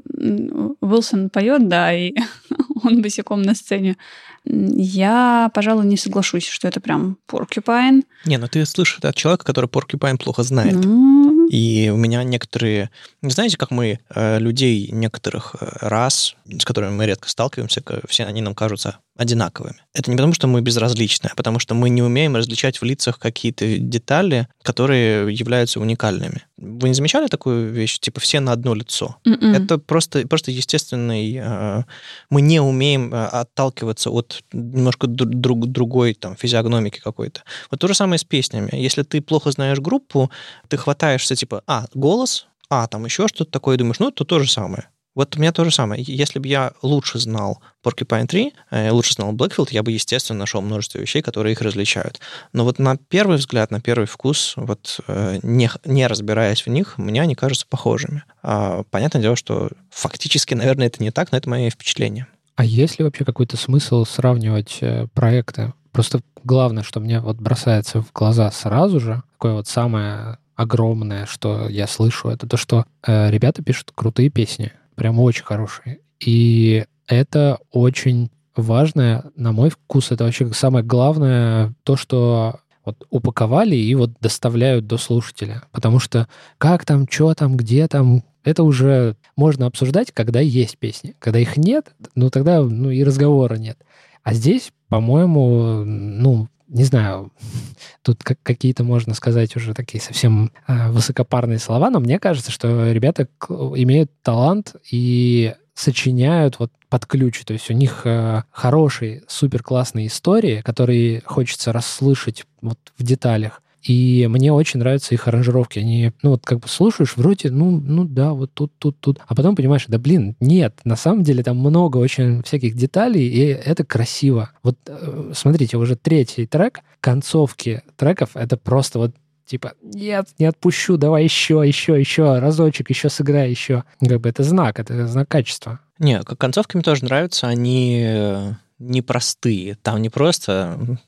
Уилсон 0.80 1.28
поет, 1.30 1.68
да, 1.68 1.92
и 1.92 2.14
он 2.84 3.02
босиком 3.02 3.42
на 3.42 3.54
сцене. 3.54 3.96
Я, 4.44 5.50
пожалуй, 5.54 5.84
не 5.86 5.96
соглашусь, 5.96 6.46
что 6.46 6.68
это 6.68 6.80
прям 6.80 7.18
Porcupine. 7.26 8.04
Не, 8.24 8.38
ну 8.38 8.48
ты 8.48 8.64
слышишь 8.66 8.98
от 9.02 9.14
человека, 9.14 9.44
который 9.44 9.68
Porcupine 9.68 10.18
плохо 10.18 10.42
знает. 10.42 10.74
Ну, 10.74 11.48
И 11.48 11.90
у 11.92 11.96
меня 11.96 12.22
некоторые... 12.24 12.90
Знаете, 13.22 13.56
как 13.56 13.70
мы 13.70 14.00
э, 14.14 14.38
людей 14.38 14.88
некоторых 14.92 15.56
э, 15.60 15.66
рас, 15.80 16.36
с 16.46 16.64
которыми 16.64 16.92
мы 16.92 17.06
редко 17.06 17.28
сталкиваемся, 17.28 17.82
все 18.08 18.24
они 18.24 18.40
нам 18.40 18.54
кажутся 18.54 18.98
одинаковыми. 19.16 19.76
Это 19.94 20.10
не 20.10 20.16
потому, 20.16 20.32
что 20.32 20.46
мы 20.46 20.60
безразличны, 20.60 21.28
а 21.32 21.34
потому 21.34 21.58
что 21.58 21.74
мы 21.74 21.90
не 21.90 22.02
умеем 22.02 22.36
различать 22.36 22.80
в 22.80 22.84
лицах 22.84 23.18
какие-то 23.18 23.78
детали, 23.78 24.46
которые 24.62 25.34
являются 25.34 25.80
уникальными. 25.80 26.42
Вы 26.56 26.88
не 26.88 26.94
замечали 26.94 27.26
такую 27.26 27.70
вещь? 27.72 27.98
Типа 27.98 28.20
все 28.20 28.38
на 28.40 28.52
одно 28.52 28.74
лицо. 28.74 29.16
м-м. 29.24 29.54
Это 29.54 29.78
просто, 29.78 30.26
просто 30.26 30.52
естественный... 30.52 31.36
э, 31.40 31.82
мы 32.30 32.42
не 32.42 32.60
умеем 32.60 33.12
отталкиваться 33.12 34.10
от 34.10 34.37
немножко 34.52 35.06
дру- 35.06 35.26
друг, 35.26 35.66
другой 35.66 36.14
там, 36.14 36.36
физиогномики 36.36 37.00
какой-то. 37.00 37.42
Вот 37.70 37.80
то 37.80 37.88
же 37.88 37.94
самое 37.94 38.18
с 38.18 38.24
песнями. 38.24 38.70
Если 38.72 39.02
ты 39.02 39.20
плохо 39.20 39.50
знаешь 39.50 39.78
группу, 39.78 40.30
ты 40.68 40.76
хватаешься 40.76 41.36
типа, 41.36 41.62
а, 41.66 41.86
голос, 41.94 42.46
а, 42.70 42.86
там 42.86 43.04
еще 43.04 43.28
что-то 43.28 43.50
такое, 43.50 43.76
и 43.76 43.78
думаешь, 43.78 43.98
ну, 43.98 44.08
это 44.08 44.24
то 44.24 44.38
же 44.38 44.50
самое. 44.50 44.88
Вот 45.18 45.36
у 45.36 45.40
меня 45.40 45.50
то 45.50 45.64
же 45.64 45.72
самое. 45.72 46.00
Если 46.06 46.38
бы 46.38 46.46
я 46.46 46.70
лучше 46.80 47.18
знал 47.18 47.60
Porcupine 47.84 48.28
3, 48.28 48.52
э, 48.70 48.90
лучше 48.92 49.14
знал 49.14 49.32
Blackfield, 49.32 49.70
я 49.72 49.82
бы, 49.82 49.90
естественно, 49.90 50.38
нашел 50.38 50.60
множество 50.60 51.00
вещей, 51.00 51.22
которые 51.22 51.54
их 51.54 51.60
различают. 51.60 52.20
Но 52.52 52.62
вот 52.62 52.78
на 52.78 52.96
первый 52.96 53.38
взгляд, 53.38 53.72
на 53.72 53.80
первый 53.80 54.06
вкус, 54.06 54.52
вот 54.54 55.00
э, 55.08 55.40
не, 55.42 55.68
не 55.84 56.06
разбираясь 56.06 56.64
в 56.64 56.68
них, 56.68 56.98
мне 56.98 57.20
они 57.20 57.34
кажутся 57.34 57.66
похожими. 57.68 58.22
А, 58.44 58.84
понятное 58.92 59.20
дело, 59.20 59.34
что 59.34 59.70
фактически, 59.90 60.54
наверное, 60.54 60.86
это 60.86 61.02
не 61.02 61.10
так, 61.10 61.32
но 61.32 61.38
это 61.38 61.50
мои 61.50 61.68
впечатления. 61.68 62.28
А 62.58 62.64
есть 62.64 62.98
ли 62.98 63.04
вообще 63.04 63.24
какой-то 63.24 63.56
смысл 63.56 64.04
сравнивать 64.04 64.78
э, 64.80 65.06
проекты? 65.14 65.74
Просто 65.92 66.22
главное, 66.42 66.82
что 66.82 66.98
мне 66.98 67.20
вот 67.20 67.36
бросается 67.36 68.02
в 68.02 68.12
глаза 68.12 68.50
сразу 68.50 68.98
же, 68.98 69.22
такое 69.34 69.52
вот 69.52 69.68
самое 69.68 70.38
огромное, 70.56 71.26
что 71.26 71.68
я 71.68 71.86
слышу, 71.86 72.30
это 72.30 72.48
то, 72.48 72.56
что 72.56 72.84
э, 73.06 73.30
ребята 73.30 73.62
пишут 73.62 73.92
крутые 73.94 74.28
песни, 74.28 74.72
прям 74.96 75.20
очень 75.20 75.44
хорошие. 75.44 76.00
И 76.18 76.84
это 77.06 77.60
очень 77.70 78.28
важное, 78.56 79.26
на 79.36 79.52
мой 79.52 79.70
вкус, 79.70 80.10
это 80.10 80.24
вообще 80.24 80.52
самое 80.52 80.84
главное, 80.84 81.72
то, 81.84 81.94
что 81.94 82.58
вот 82.84 83.06
упаковали 83.08 83.76
и 83.76 83.94
вот 83.94 84.14
доставляют 84.20 84.88
до 84.88 84.98
слушателя. 84.98 85.62
Потому 85.70 86.00
что 86.00 86.26
как 86.58 86.84
там, 86.84 87.06
что 87.08 87.34
там, 87.34 87.56
где 87.56 87.86
там, 87.86 88.24
это 88.44 88.62
уже 88.62 89.16
можно 89.36 89.66
обсуждать, 89.66 90.12
когда 90.12 90.40
есть 90.40 90.78
песни. 90.78 91.14
Когда 91.18 91.38
их 91.38 91.56
нет, 91.56 91.94
ну 92.14 92.30
тогда 92.30 92.62
ну, 92.62 92.90
и 92.90 93.04
разговора 93.04 93.54
нет. 93.56 93.78
А 94.22 94.34
здесь, 94.34 94.72
по-моему, 94.88 95.84
ну, 95.84 96.48
не 96.68 96.84
знаю, 96.84 97.32
тут 98.02 98.22
как, 98.22 98.38
какие-то, 98.42 98.84
можно 98.84 99.14
сказать, 99.14 99.56
уже 99.56 99.74
такие 99.74 100.00
совсем 100.00 100.52
э, 100.66 100.90
высокопарные 100.90 101.58
слова, 101.58 101.90
но 101.90 102.00
мне 102.00 102.18
кажется, 102.18 102.50
что 102.50 102.92
ребята 102.92 103.28
имеют 103.48 104.10
талант 104.22 104.76
и 104.90 105.54
сочиняют 105.74 106.58
вот 106.58 106.72
под 106.88 107.06
ключ. 107.06 107.44
То 107.44 107.52
есть 107.52 107.70
у 107.70 107.74
них 107.74 108.02
э, 108.04 108.42
хорошие, 108.50 109.22
супер 109.28 109.62
классные 109.62 110.08
истории, 110.08 110.60
которые 110.62 111.22
хочется 111.24 111.72
расслышать 111.72 112.44
вот 112.60 112.78
в 112.96 113.02
деталях. 113.02 113.62
И 113.82 114.26
мне 114.28 114.52
очень 114.52 114.80
нравятся 114.80 115.14
их 115.14 115.28
аранжировки. 115.28 115.78
Они, 115.78 116.12
ну 116.22 116.30
вот 116.30 116.44
как 116.44 116.60
бы 116.60 116.68
слушаешь, 116.68 117.16
вроде, 117.16 117.50
ну, 117.50 117.70
ну 117.70 118.04
да, 118.04 118.32
вот 118.32 118.52
тут, 118.52 118.72
тут, 118.78 118.98
тут. 119.00 119.20
А 119.26 119.34
потом 119.34 119.56
понимаешь, 119.56 119.84
да 119.88 119.98
блин, 119.98 120.36
нет, 120.40 120.80
на 120.84 120.96
самом 120.96 121.22
деле 121.22 121.42
там 121.42 121.58
много 121.58 121.98
очень 121.98 122.42
всяких 122.42 122.74
деталей, 122.74 123.26
и 123.28 123.40
это 123.46 123.84
красиво. 123.84 124.50
Вот 124.62 124.76
э, 124.86 125.32
смотрите, 125.34 125.76
уже 125.76 125.96
третий 125.96 126.46
трек, 126.46 126.80
концовки 127.00 127.82
треков, 127.96 128.30
это 128.34 128.56
просто 128.56 128.98
вот 128.98 129.14
типа, 129.46 129.72
нет, 129.82 130.28
не 130.38 130.44
отпущу, 130.44 130.96
давай 130.96 131.24
еще, 131.24 131.62
еще, 131.66 131.98
еще, 131.98 132.38
разочек, 132.38 132.90
еще 132.90 133.08
сыграй, 133.08 133.50
еще. 133.50 133.84
Как 134.00 134.20
бы 134.20 134.28
это 134.28 134.42
знак, 134.42 134.78
это 134.78 135.06
знак 135.06 135.28
качества. 135.28 135.80
Не, 135.98 136.22
концовки 136.22 136.76
мне 136.76 136.82
тоже 136.82 137.04
нравятся, 137.04 137.48
они 137.48 138.02
э, 138.04 138.52
непростые. 138.78 139.76
Там 139.76 140.02
не 140.02 140.10
просто 140.10 140.98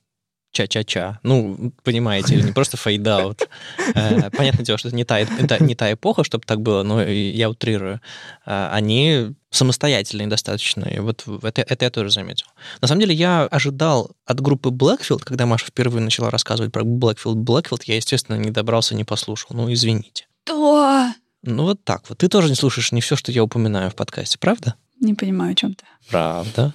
ча-ча-ча. 0.53 1.20
Ну, 1.22 1.72
понимаете, 1.82 2.36
не 2.36 2.53
просто 2.53 2.76
fade-out. 2.76 3.48
Э, 3.94 4.30
понятное 4.30 4.64
дело, 4.64 4.78
что 4.78 4.88
это 4.88 4.96
не 4.96 5.05
та, 5.05 5.18
это 5.20 5.62
не 5.62 5.74
та 5.74 5.92
эпоха, 5.92 6.24
чтобы 6.24 6.44
так 6.46 6.61
было, 6.61 6.82
но 6.82 7.03
я 7.03 7.51
утрирую. 7.51 8.01
Э, 8.46 8.68
они 8.72 9.34
самостоятельные 9.51 10.28
достаточно. 10.28 10.84
И 10.84 10.98
вот 10.98 11.24
это, 11.42 11.62
это 11.62 11.84
я 11.84 11.90
тоже 11.90 12.11
заметил. 12.11 12.46
На 12.80 12.88
самом 12.88 13.01
деле, 13.01 13.14
я 13.14 13.46
ожидал 13.46 14.12
от 14.26 14.40
группы 14.40 14.70
Blackfield, 14.70 15.22
когда 15.24 15.46
Маша 15.46 15.66
впервые 15.66 16.03
начала 16.03 16.30
рассказывать 16.30 16.72
про 16.72 16.82
Blackfield, 16.82 17.36
Blackfield, 17.44 17.82
я, 17.86 17.96
естественно, 17.96 18.36
не 18.36 18.51
добрался, 18.51 18.94
не 18.94 19.05
послушал. 19.05 19.51
Ну, 19.53 19.72
извините. 19.72 20.26
Что? 20.44 21.12
Ну, 21.42 21.64
вот 21.64 21.84
так 21.84 22.09
вот. 22.09 22.18
Ты 22.18 22.28
тоже 22.28 22.48
не 22.48 22.55
слушаешь 22.55 22.92
не 22.92 23.01
все, 23.01 23.16
что 23.16 23.32
я 23.32 23.42
упоминаю 23.42 23.90
в 23.90 23.94
подкасте, 23.94 24.38
правда? 24.38 24.74
Не 25.01 25.14
понимаю, 25.14 25.53
о 25.53 25.55
чем 25.55 25.74
ты. 25.74 25.84
Правда. 26.11 26.74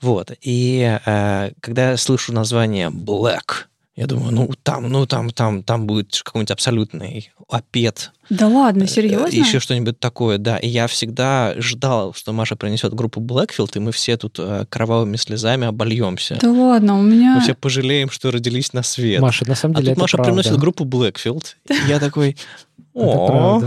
Вот. 0.00 0.32
И 0.40 0.98
э, 1.04 1.50
когда 1.60 1.90
я 1.90 1.96
слышу 1.96 2.32
название 2.32 2.88
Black, 2.88 3.66
я 3.96 4.06
думаю, 4.06 4.30
ну 4.30 4.50
там, 4.62 4.90
ну 4.90 5.06
там, 5.06 5.30
там, 5.30 5.62
там 5.62 5.86
будет 5.86 6.20
какой-нибудь 6.22 6.50
абсолютный 6.50 7.32
опет. 7.48 8.12
Да 8.28 8.46
ладно, 8.46 8.82
э, 8.82 8.86
серьезно? 8.86 9.34
Еще 9.34 9.58
что-нибудь 9.58 9.98
такое, 9.98 10.36
да. 10.36 10.58
И 10.58 10.68
я 10.68 10.86
всегда 10.86 11.54
ждал, 11.56 12.12
что 12.12 12.32
Маша 12.32 12.56
принесет 12.56 12.92
группу 12.92 13.22
Blackfield, 13.22 13.70
и 13.74 13.78
мы 13.78 13.92
все 13.92 14.18
тут 14.18 14.38
э, 14.38 14.66
кровавыми 14.68 15.16
слезами 15.16 15.66
обольемся. 15.66 16.38
Да 16.42 16.50
ладно, 16.50 16.98
у 16.98 17.02
меня... 17.02 17.36
Мы 17.36 17.40
все 17.40 17.54
пожалеем, 17.54 18.10
что 18.10 18.30
родились 18.30 18.74
на 18.74 18.82
свет. 18.82 19.22
Маша, 19.22 19.48
на 19.48 19.54
самом 19.54 19.76
деле, 19.76 19.92
а 19.92 19.94
тут 19.94 19.96
это 19.96 20.02
Маша 20.02 20.16
правда. 20.18 20.32
приносит 20.32 20.58
группу 20.58 20.84
Blackfield, 20.84 21.54
и 21.70 21.88
я 21.88 21.98
такой, 21.98 22.36
о. 22.94 23.62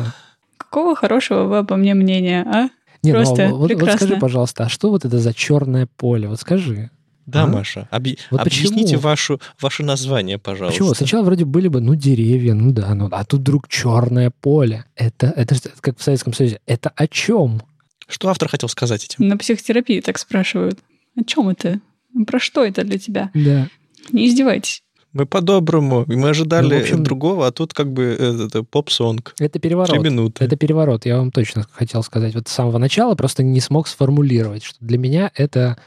Какого 0.58 0.95
хорошего 0.95 1.45
вы 1.45 1.58
обо 1.58 1.76
мне 1.76 1.95
мнения, 1.95 2.45
а? 2.45 2.70
Не, 3.04 3.14
ну, 3.14 3.18
Просто 3.20 3.47
а 3.47 3.50
вот, 3.54 3.72
вот 3.74 3.91
скажи, 3.93 4.18
пожалуйста, 4.18 4.66
а 4.66 4.70
что 4.70 4.89
вот 4.89 5.06
это 5.06 5.20
за 5.20 5.34
черное 5.34 5.88
поле? 5.97 6.28
Вот 6.28 6.39
скажи. 6.39 6.89
Да, 7.26 7.43
А? 7.43 7.47
Маша, 7.47 7.88
объ- 7.91 8.18
Вот 8.32 8.41
объясните 8.41 8.84
почему? 8.95 9.02
вашу, 9.02 9.41
ваше 9.62 9.84
название, 9.84 10.39
пожалуйста. 10.39 10.80
Почему? 10.80 10.93
Сначала 10.95 11.24
вроде 11.24 11.45
были 11.45 11.68
бы, 11.68 11.80
ну, 11.80 11.93
деревья, 11.93 12.56
ну 12.56 12.72
да, 12.72 12.93
ну, 12.95 13.08
а 13.12 13.24
тут 13.24 13.41
вдруг 13.41 13.68
черное 13.68 14.32
поле. 14.32 14.86
Это, 14.95 15.28
это 15.28 15.54
ж 15.56 15.60
как 15.80 16.00
в 16.00 16.04
Советском 16.04 16.34
Союзе. 16.34 16.60
Это 16.66 16.89
о 16.95 17.08
чем? 17.08 17.62
Что 18.08 18.30
автор 18.30 18.50
хотел 18.50 18.68
сказать 18.68 19.06
этим? 19.06 19.28
На 19.28 19.38
психотерапии 19.38 20.02
так 20.02 20.18
спрашивают. 20.18 20.80
О 21.16 21.24
чем 21.24 21.50
это? 21.50 21.80
Про 22.26 22.39
что 22.39 22.66
это 22.66 22.84
для 22.84 22.97
тебя? 22.97 23.30
Да. 23.36 23.68
Не 24.12 24.28
издевайтесь. 24.28 24.82
Мы 25.12 25.26
по-доброму, 25.26 26.05
мы 26.07 26.30
ожидали 26.30 26.76
Ну, 26.76 26.82
общем- 26.82 27.03
другого, 27.03 27.47
а 27.47 27.51
тут 27.51 27.74
как 27.74 27.91
бы 27.91 28.16
э, 28.18 28.45
это, 28.45 28.64
поп-сонг. 28.64 29.34
Это 29.39 29.60
переворот. 29.60 29.89
Три 29.89 29.99
минуты. 29.99 30.45
Это 30.45 30.55
переворот, 30.55 31.05
я 31.05 31.18
вам 31.18 31.32
точно 31.32 31.66
хотел 31.72 32.03
сказать. 32.03 32.36
Вот 32.36 32.47
с 32.47 32.51
самого 32.51 32.78
начала 32.78 33.16
просто 33.16 33.41
не 33.41 33.60
смог 33.60 33.88
сформулировать, 33.88 34.64
что 34.64 34.78
для 34.82 34.99
меня 34.99 35.32
это 35.34 35.80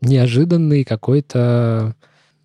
неожиданный 0.00 0.84
какой-то 0.84 1.94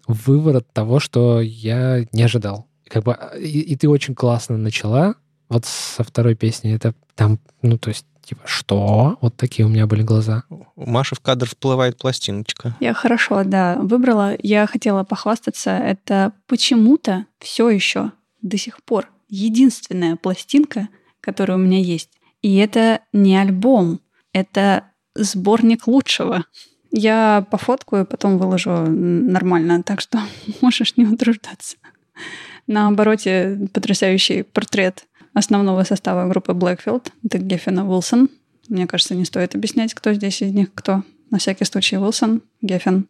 выворот 0.08 0.68
того, 0.74 1.00
что 1.00 1.42
я 1.42 2.06
не 2.12 2.24
ожидал. 2.24 2.68
Как 2.88 3.04
бы, 3.04 3.18
и, 3.40 3.62
и 3.62 3.76
ты 3.76 3.90
очень 3.90 4.14
классно 4.14 4.58
начала 4.58 5.16
вот 5.50 5.66
со 5.66 6.04
второй 6.04 6.36
песни. 6.36 6.74
Это 6.74 6.94
там, 7.16 7.40
ну, 7.64 7.78
то 7.80 7.90
есть, 7.90 8.06
типа, 8.26 8.42
что? 8.46 9.18
Вот 9.22 9.36
такие 9.36 9.66
у 9.66 9.70
меня 9.70 9.88
были 9.88 10.02
глаза. 10.02 10.44
У 10.50 10.90
Маши 10.90 11.16
в 11.16 11.20
кадр 11.20 11.48
вплывает 11.48 11.98
пластиночка. 11.98 12.76
Я 12.80 12.94
хорошо, 12.94 13.44
да, 13.44 13.78
выбрала. 13.80 14.36
Я 14.42 14.68
хотела 14.68 15.04
похвастаться. 15.04 15.72
Это 15.72 16.34
почему-то 16.48 17.26
все 17.40 17.70
еще 17.70 18.12
до 18.42 18.58
сих 18.58 18.84
пор 18.84 19.08
единственная 19.30 20.16
пластинка, 20.16 20.90
которая 21.22 21.58
у 21.58 21.62
меня 21.62 21.80
есть. 21.80 22.10
И 22.42 22.56
это 22.58 23.02
не 23.12 23.38
альбом, 23.38 24.02
это 24.34 24.84
сборник 25.16 25.88
лучшего. 25.88 26.46
Я 26.92 27.46
пофоткаю, 27.50 28.06
потом 28.06 28.38
выложу 28.38 28.72
нормально, 28.72 29.84
так 29.84 30.02
что 30.02 30.20
можешь 30.62 30.98
не 30.98 31.06
утруждаться. 31.06 31.78
На 32.68 32.88
обороте 32.88 33.70
потрясающий 33.74 34.44
портрет 34.44 35.06
основного 35.36 35.84
состава 35.84 36.28
группы 36.28 36.54
Blackfield. 36.54 37.12
Это 37.24 37.38
Геффин 37.38 37.80
и 37.80 37.84
Уилсон. 37.84 38.30
Мне 38.70 38.88
кажется, 38.88 39.14
не 39.14 39.26
стоит 39.26 39.54
объяснять, 39.54 39.94
кто 39.94 40.12
здесь 40.14 40.42
из 40.42 40.52
них 40.52 40.74
кто. 40.74 41.04
На 41.30 41.38
всякий 41.38 41.66
случай 41.66 41.98
Уилсон, 41.98 42.42
Геффин. 42.62 43.08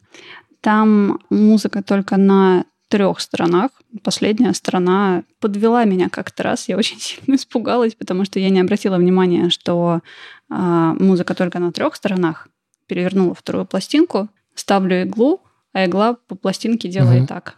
Там 0.60 1.20
музыка 1.30 1.82
только 1.84 2.18
на 2.18 2.66
трех 2.90 3.20
сторонах. 3.20 3.72
Последняя 4.04 4.54
сторона 4.54 5.24
подвела 5.40 5.86
меня 5.86 6.10
как-то 6.10 6.44
раз. 6.44 6.68
Я 6.68 6.78
очень 6.78 7.00
сильно 7.00 7.36
испугалась, 7.36 7.96
потому 7.96 8.26
что 8.26 8.40
я 8.40 8.50
не 8.50 8.60
обратила 8.60 8.98
внимания, 8.98 9.50
что 9.50 10.02
а, 10.50 10.94
музыка 10.94 11.34
только 11.36 11.60
на 11.60 11.72
трех 11.72 11.96
сторонах. 11.96 12.48
Перевернула 12.88 13.34
вторую 13.34 13.66
пластинку, 13.66 14.30
ставлю 14.54 15.02
иглу, 15.04 15.42
а 15.74 15.86
игла 15.86 16.16
по 16.28 16.36
пластинке 16.36 16.88
делает 16.88 17.22
Мгм. 17.22 17.28
так. 17.28 17.58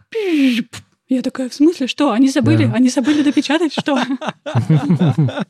Я 1.10 1.22
такая, 1.22 1.48
в 1.50 1.54
смысле, 1.54 1.88
что? 1.88 2.12
Они 2.12 2.30
забыли? 2.30 2.66
Да. 2.66 2.74
Они 2.74 2.90
забыли 2.90 3.24
допечатать, 3.24 3.72
что? 3.72 3.98
То 4.44 5.46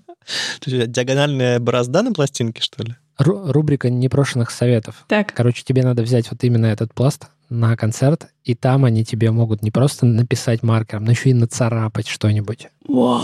есть 0.66 0.92
диагональная 0.92 1.60
борозда 1.60 2.04
на 2.04 2.14
пластинке, 2.14 2.62
что 2.62 2.84
ли? 2.84 2.96
Ру- 3.20 3.52
рубрика 3.52 3.90
непрошенных 3.90 4.52
советов. 4.52 5.04
Так, 5.08 5.34
Короче, 5.34 5.64
тебе 5.64 5.84
надо 5.84 6.04
взять 6.04 6.30
вот 6.30 6.44
именно 6.44 6.68
этот 6.68 6.94
пласт 6.94 7.28
на 7.50 7.76
концерт, 7.76 8.28
и 8.44 8.54
там 8.54 8.86
они 8.86 9.04
тебе 9.06 9.32
могут 9.32 9.64
не 9.64 9.72
просто 9.72 10.06
написать 10.06 10.62
маркером, 10.64 11.06
но 11.06 11.12
еще 11.12 11.30
и 11.30 11.34
нацарапать 11.34 12.08
что-нибудь. 12.08 12.68
Вау. 12.88 13.22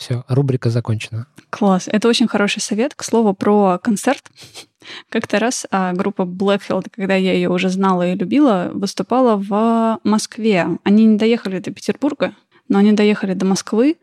Все, 0.00 0.24
рубрика 0.28 0.70
закончена. 0.70 1.26
Класс. 1.50 1.86
Это 1.86 2.08
очень 2.08 2.26
хороший 2.26 2.60
совет. 2.60 2.94
К 2.94 3.04
слову, 3.04 3.34
про 3.34 3.78
концерт. 3.78 4.30
Как-то 5.10 5.38
раз 5.38 5.66
а, 5.70 5.92
группа 5.92 6.22
Blackfield, 6.22 6.86
когда 6.90 7.16
я 7.16 7.34
ее 7.34 7.50
уже 7.50 7.68
знала 7.68 8.10
и 8.10 8.14
любила, 8.16 8.70
выступала 8.72 9.36
в 9.36 10.00
Москве. 10.02 10.78
Они 10.84 11.04
не 11.04 11.18
доехали 11.18 11.58
до 11.58 11.70
Петербурга, 11.70 12.34
но 12.66 12.78
они 12.78 12.92
доехали 12.92 13.34
до 13.34 13.44
Москвы. 13.44 13.98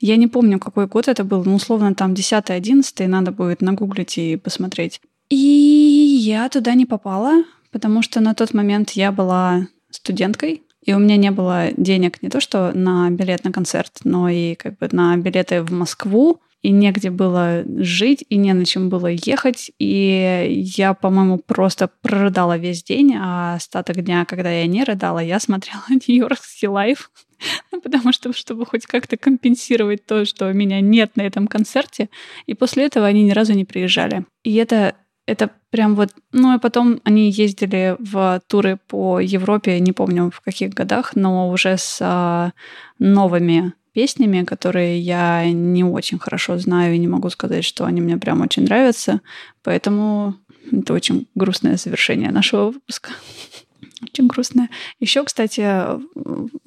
Я 0.00 0.16
не 0.16 0.26
помню, 0.26 0.58
какой 0.58 0.86
год 0.86 1.06
это 1.06 1.22
был, 1.22 1.44
но 1.44 1.56
условно 1.56 1.94
там 1.94 2.14
10-11, 2.14 3.06
надо 3.06 3.30
будет 3.30 3.60
нагуглить 3.60 4.16
и 4.16 4.36
посмотреть. 4.36 5.02
И 5.28 5.36
я 5.36 6.48
туда 6.48 6.72
не 6.72 6.86
попала, 6.86 7.44
потому 7.70 8.00
что 8.00 8.20
на 8.20 8.34
тот 8.34 8.54
момент 8.54 8.92
я 8.92 9.12
была 9.12 9.66
студенткой, 9.90 10.62
и 10.82 10.92
у 10.94 10.98
меня 10.98 11.16
не 11.16 11.30
было 11.30 11.68
денег 11.76 12.22
не 12.22 12.28
то 12.28 12.40
что 12.40 12.72
на 12.72 13.10
билет 13.10 13.44
на 13.44 13.52
концерт, 13.52 14.00
но 14.04 14.28
и 14.28 14.54
как 14.54 14.78
бы 14.78 14.88
на 14.92 15.16
билеты 15.16 15.62
в 15.62 15.72
Москву, 15.72 16.40
и 16.62 16.70
негде 16.70 17.10
было 17.10 17.64
жить, 17.78 18.24
и 18.28 18.36
не 18.36 18.52
на 18.52 18.64
чем 18.64 18.88
было 18.88 19.08
ехать. 19.08 19.72
И 19.78 20.46
я, 20.76 20.94
по-моему, 20.94 21.38
просто 21.38 21.90
прорыдала 22.02 22.56
весь 22.56 22.84
день, 22.84 23.16
а 23.18 23.56
остаток 23.56 24.02
дня, 24.02 24.24
когда 24.24 24.50
я 24.50 24.66
не 24.66 24.84
рыдала, 24.84 25.18
я 25.18 25.40
смотрела 25.40 25.82
Нью-Йоркский 25.88 26.68
лайф, 26.68 27.10
потому 27.82 28.12
что, 28.12 28.32
чтобы 28.32 28.64
хоть 28.64 28.86
как-то 28.86 29.16
компенсировать 29.16 30.06
то, 30.06 30.24
что 30.24 30.52
меня 30.52 30.80
нет 30.80 31.16
на 31.16 31.22
этом 31.22 31.48
концерте. 31.48 32.08
И 32.46 32.54
после 32.54 32.86
этого 32.86 33.06
они 33.06 33.24
ни 33.24 33.32
разу 33.32 33.54
не 33.54 33.64
приезжали. 33.64 34.24
И 34.44 34.54
это 34.54 34.94
это 35.26 35.50
прям 35.70 35.94
вот... 35.94 36.10
Ну, 36.32 36.54
и 36.54 36.58
потом 36.58 37.00
они 37.04 37.30
ездили 37.30 37.96
в 37.98 38.40
туры 38.46 38.78
по 38.88 39.20
Европе, 39.20 39.78
не 39.80 39.92
помню 39.92 40.30
в 40.30 40.40
каких 40.40 40.74
годах, 40.74 41.14
но 41.14 41.50
уже 41.50 41.76
с 41.76 41.98
а, 42.00 42.52
новыми 42.98 43.72
песнями, 43.92 44.44
которые 44.44 44.98
я 44.98 45.50
не 45.50 45.84
очень 45.84 46.18
хорошо 46.18 46.58
знаю 46.58 46.94
и 46.94 46.98
не 46.98 47.08
могу 47.08 47.30
сказать, 47.30 47.64
что 47.64 47.84
они 47.84 48.00
мне 48.00 48.16
прям 48.16 48.40
очень 48.40 48.64
нравятся. 48.64 49.20
Поэтому 49.62 50.34
это 50.70 50.94
очень 50.94 51.28
грустное 51.34 51.76
завершение 51.76 52.30
нашего 52.30 52.70
выпуска. 52.70 53.10
Очень 54.02 54.26
грустная. 54.26 54.68
Еще, 55.00 55.22
кстати, 55.24 55.64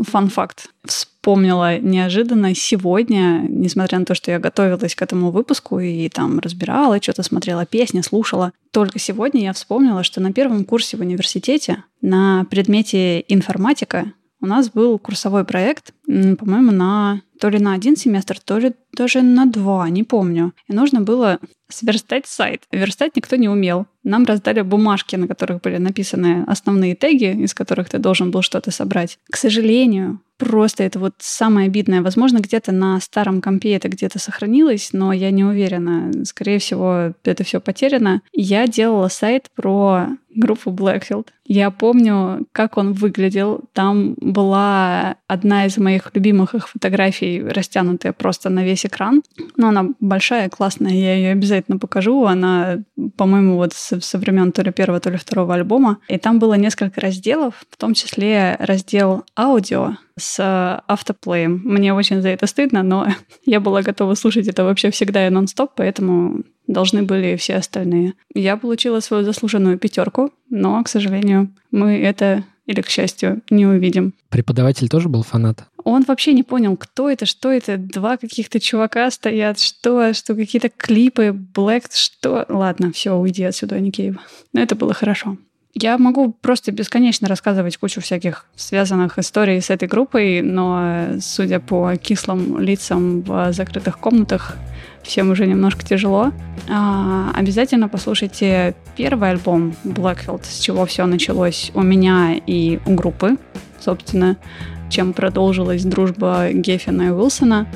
фан-факт. 0.02 0.70
Вспомнила 0.86 1.78
неожиданно 1.80 2.56
сегодня, 2.56 3.46
несмотря 3.50 4.00
на 4.00 4.06
то, 4.06 4.16
что 4.16 4.32
я 4.32 4.40
готовилась 4.40 4.96
к 4.96 5.02
этому 5.02 5.32
выпуску 5.32 5.80
и 5.80 6.08
там 6.10 6.40
разбирала, 6.40 7.02
что-то 7.02 7.24
смотрела 7.24 7.66
песни, 7.66 8.02
слушала. 8.02 8.52
Только 8.72 9.00
сегодня 9.00 9.44
я 9.44 9.54
вспомнила, 9.54 10.04
что 10.04 10.22
на 10.22 10.32
первом 10.32 10.66
курсе 10.66 10.98
в 10.98 11.02
университете 11.02 11.84
на 12.02 12.46
предмете 12.50 13.26
информатика 13.28 14.12
у 14.46 14.48
нас 14.48 14.70
был 14.70 15.00
курсовой 15.00 15.44
проект, 15.44 15.92
по-моему, 16.06 16.72
на 16.72 17.22
то 17.40 17.50
ли 17.50 17.58
на 17.58 17.74
один 17.74 17.98
семестр, 17.98 18.40
то 18.40 18.60
ли 18.60 18.74
даже 18.96 19.24
на 19.24 19.48
два, 19.48 19.90
не 19.90 20.04
помню. 20.04 20.54
И 20.68 20.74
нужно 20.74 21.02
было 21.02 21.40
сверстать 21.68 22.28
сайт. 22.28 22.62
Верстать 22.72 23.16
никто 23.16 23.36
не 23.38 23.50
умел. 23.50 23.88
Нам 24.04 24.24
раздали 24.24 24.62
бумажки, 24.62 25.16
на 25.16 25.28
которых 25.28 25.62
были 25.62 25.78
написаны 25.78 26.44
основные 26.48 26.96
теги, 26.96 27.44
из 27.44 27.56
которых 27.56 27.90
ты 27.90 27.98
должен 27.98 28.30
был 28.30 28.44
что-то 28.44 28.70
собрать. 28.70 29.18
К 29.32 29.36
сожалению, 29.36 30.22
просто 30.38 30.84
это 30.84 31.00
вот 31.00 31.16
самое 31.18 31.66
обидное. 31.66 32.04
Возможно, 32.04 32.38
где-то 32.38 32.72
на 32.72 33.02
старом 33.02 33.42
компе 33.42 33.74
это 33.74 33.90
где-то 33.90 34.20
сохранилось, 34.20 34.90
но 34.94 35.12
я 35.12 35.32
не 35.32 35.44
уверена. 35.44 36.12
Скорее 36.24 36.60
всего, 36.60 37.14
это 37.24 37.44
все 37.44 37.60
потеряно. 37.60 38.22
Я 38.32 38.68
делала 38.68 39.08
сайт 39.08 39.50
про 39.56 40.10
группу 40.36 40.72
Blackfield. 40.72 41.28
Я 41.46 41.70
помню, 41.70 42.48
как 42.52 42.78
он 42.78 42.94
выглядел. 42.94 43.62
Там 43.74 44.16
была 44.16 45.18
одна 45.28 45.66
из 45.66 45.78
моих 45.78 46.12
любимых 46.14 46.56
их 46.56 46.68
фотографий, 46.68 47.44
растянутая 47.44 48.14
просто 48.14 48.50
на 48.50 48.64
весь 48.64 48.86
экран. 48.86 49.22
Но 49.56 49.70
она 49.70 49.90
большая, 50.00 50.50
классная, 50.50 50.94
я 50.94 51.16
ее 51.16 51.32
обязательно 51.32 51.78
покажу. 51.78 52.26
Она, 52.26 52.80
по-моему, 53.16 53.56
вот 53.58 53.74
со, 53.74 54.02
со 54.02 54.18
времен 54.18 54.52
то 54.52 54.64
ли 54.64 54.72
первого, 54.72 55.00
то 55.00 55.10
ли 55.10 55.18
второго 55.18 55.54
альбома. 55.54 56.00
И 56.08 56.18
там 56.18 56.40
было 56.40 56.56
несколько 56.56 57.00
разделов, 57.00 57.64
в 57.70 57.78
том 57.78 57.94
числе 57.94 58.56
раздел 58.60 59.24
аудио, 59.38 59.98
с 60.18 60.82
автоплеем. 60.88 61.62
Мне 61.64 61.94
очень 61.94 62.22
за 62.22 62.30
это 62.30 62.48
стыдно, 62.48 62.84
но 62.84 63.08
я 63.46 63.60
была 63.60 63.82
готова 63.82 64.16
слушать 64.16 64.48
это 64.48 64.64
вообще 64.64 64.90
всегда 64.90 65.28
и 65.28 65.30
нон-стоп, 65.30 65.72
поэтому 65.76 66.44
должны 66.68 67.04
были 67.04 67.36
все 67.36 67.56
остальные. 67.56 68.14
Я 68.34 68.58
получила 68.58 69.00
свою 69.00 69.24
заслуженную 69.24 69.78
пятерку, 69.78 70.32
но, 70.50 70.84
к 70.84 70.88
сожалению, 70.88 71.50
мы 71.72 71.98
это 71.98 72.44
или, 72.66 72.82
к 72.82 72.90
счастью, 72.90 73.42
не 73.50 73.66
увидим. 73.66 74.14
Преподаватель 74.30 74.90
тоже 74.90 75.08
был 75.08 75.24
фанат? 75.24 75.66
Он 75.84 76.04
вообще 76.08 76.34
не 76.34 76.42
понял, 76.42 76.76
кто 76.78 77.10
это, 77.10 77.28
что 77.28 77.52
это. 77.52 77.78
Два 77.78 78.18
каких-то 78.18 78.60
чувака 78.60 79.12
стоят, 79.12 79.60
что, 79.60 80.14
что 80.14 80.34
какие-то 80.34 80.70
клипы, 80.70 81.32
Блэк, 81.32 81.86
что... 81.92 82.46
Ладно, 82.50 82.92
все, 82.92 83.16
уйди 83.16 83.44
отсюда, 83.44 83.80
Никеева. 83.80 84.20
Но 84.54 84.62
это 84.62 84.76
было 84.76 84.94
хорошо. 84.94 85.38
Я 85.76 85.98
могу 85.98 86.32
просто 86.32 86.72
бесконечно 86.72 87.28
рассказывать 87.28 87.78
кучу 87.78 88.00
всяких 88.02 88.48
связанных 88.56 89.20
историй 89.20 89.62
с 89.62 89.70
этой 89.70 89.90
группой, 89.90 90.42
но, 90.42 91.20
судя 91.20 91.60
по 91.60 91.96
кислым 91.98 92.60
лицам 92.60 93.22
в 93.22 93.52
закрытых 93.52 94.00
комнатах, 94.00 94.56
всем 95.06 95.32
уже 95.32 95.46
немножко 95.46 95.86
тяжело. 95.86 96.32
А, 96.70 97.32
обязательно 97.34 97.88
послушайте 97.88 98.76
первый 98.96 99.30
альбом 99.30 99.76
Blackfield, 99.84 100.42
с 100.44 100.60
чего 100.60 100.86
все 100.86 101.06
началось 101.06 101.72
у 101.74 101.82
меня 101.82 102.36
и 102.46 102.80
у 102.86 102.96
группы, 102.96 103.38
собственно, 103.80 104.38
чем 104.90 105.14
продолжилась 105.14 105.84
дружба 105.84 106.50
Геффина 106.52 107.04
и 107.04 107.10
Уилсона 107.10 107.68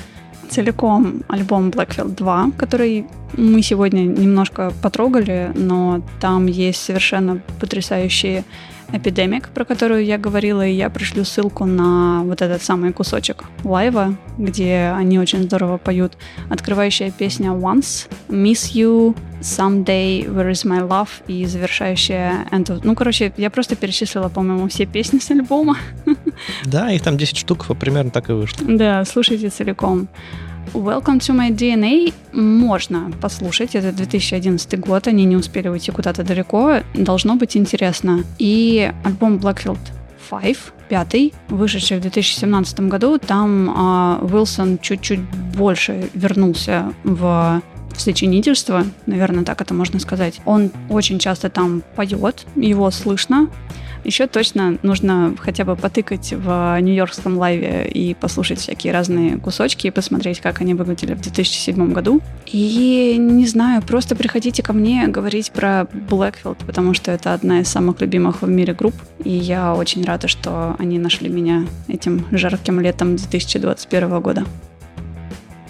целиком 0.50 1.24
альбом 1.28 1.70
Blackfield 1.70 2.16
2, 2.16 2.52
который 2.58 3.06
мы 3.38 3.62
сегодня 3.62 4.02
немножко 4.02 4.74
потрогали, 4.82 5.52
но 5.56 6.02
там 6.20 6.48
есть 6.48 6.82
совершенно 6.82 7.42
потрясающие 7.60 8.44
Epidemic, 8.92 9.48
про 9.54 9.66
которую 9.66 10.06
я 10.06 10.18
говорила, 10.18 10.66
и 10.66 10.74
я 10.74 10.90
пришлю 10.90 11.24
ссылку 11.24 11.66
на 11.66 12.24
вот 12.24 12.42
этот 12.42 12.62
самый 12.62 12.92
кусочек 12.94 13.44
лайва, 13.64 14.16
где 14.38 14.94
они 14.96 15.20
очень 15.20 15.44
здорово 15.44 15.78
поют. 15.78 16.14
Открывающая 16.50 17.12
песня 17.12 17.52
Once, 17.52 18.08
Miss 18.30 18.74
You, 18.74 19.16
Someday, 19.42 20.26
Where 20.26 20.52
is 20.52 20.66
my 20.66 20.88
love 20.88 21.10
и 21.28 21.46
завершающая 21.46 22.46
End 22.52 22.66
of... 22.66 22.82
Ну, 22.84 22.96
короче, 22.96 23.32
я 23.38 23.50
просто 23.50 23.76
перечислила, 23.76 24.30
по-моему, 24.30 24.68
все 24.68 24.86
песни 24.86 25.20
с 25.20 25.32
альбома. 25.32 25.78
Да, 26.66 26.92
их 26.92 27.02
там 27.02 27.18
10 27.18 27.38
штук, 27.38 27.66
примерно 27.80 28.12
так 28.12 28.30
и 28.30 28.34
вышло. 28.34 28.66
Да, 28.68 29.06
слушайте 29.06 29.50
целиком. 29.50 30.08
Welcome 30.74 31.18
to 31.20 31.34
my 31.34 31.50
DNA 31.50 32.14
можно 32.32 33.12
послушать. 33.22 33.74
Это 33.74 33.92
2011 33.92 34.80
год, 34.80 35.08
они 35.08 35.26
не 35.26 35.36
успели 35.36 35.68
уйти 35.68 35.92
куда-то 35.92 36.24
далеко. 36.24 36.82
Должно 36.94 37.36
быть 37.36 37.58
интересно. 37.58 38.24
И 38.38 38.92
альбом 39.04 39.38
Blackfield 39.38 39.80
5, 40.30 40.58
пятый, 40.88 41.34
вышедший 41.48 41.98
в 41.98 42.02
2017 42.02 42.82
году, 42.82 43.18
там 43.18 43.74
а, 43.76 44.20
Уилсон 44.22 44.78
чуть-чуть 44.78 45.22
больше 45.56 46.10
вернулся 46.14 46.94
в 47.04 47.62
в 48.00 48.02
сочинительство, 48.02 48.86
наверное, 49.08 49.44
так 49.44 49.60
это 49.60 49.74
можно 49.74 50.00
сказать. 50.00 50.40
Он 50.46 50.72
очень 50.90 51.20
часто 51.20 51.50
там 51.50 51.84
поет, 51.98 52.46
его 52.56 52.90
слышно. 52.92 53.50
Еще 54.04 54.28
точно 54.28 54.78
нужно 54.84 55.36
хотя 55.40 55.66
бы 55.66 55.76
потыкать 55.76 56.34
в 56.34 56.78
нью-йоркском 56.82 57.38
лайве 57.38 57.88
и 57.88 58.14
послушать 58.14 58.60
всякие 58.60 58.94
разные 58.94 59.38
кусочки 59.38 59.88
и 59.88 59.92
посмотреть, 59.92 60.40
как 60.40 60.62
они 60.62 60.74
выглядели 60.74 61.14
в 61.14 61.22
2007 61.22 61.94
году. 61.94 62.22
И 62.46 63.16
не 63.20 63.46
знаю, 63.46 63.82
просто 63.82 64.16
приходите 64.16 64.64
ко 64.64 64.74
мне 64.74 65.08
говорить 65.08 65.52
про 65.52 65.88
Blackfield, 66.10 66.58
потому 66.66 66.94
что 66.94 67.12
это 67.12 67.34
одна 67.34 67.62
из 67.62 67.68
самых 67.68 68.02
любимых 68.02 68.42
в 68.42 68.48
мире 68.48 68.74
групп. 68.74 68.96
И 69.24 69.32
я 69.32 69.74
очень 69.74 70.04
рада, 70.06 70.28
что 70.28 70.76
они 70.80 71.00
нашли 71.00 71.30
меня 71.30 71.66
этим 71.88 72.26
жарким 72.32 72.80
летом 72.80 73.16
2021 73.16 74.22
года. 74.22 74.46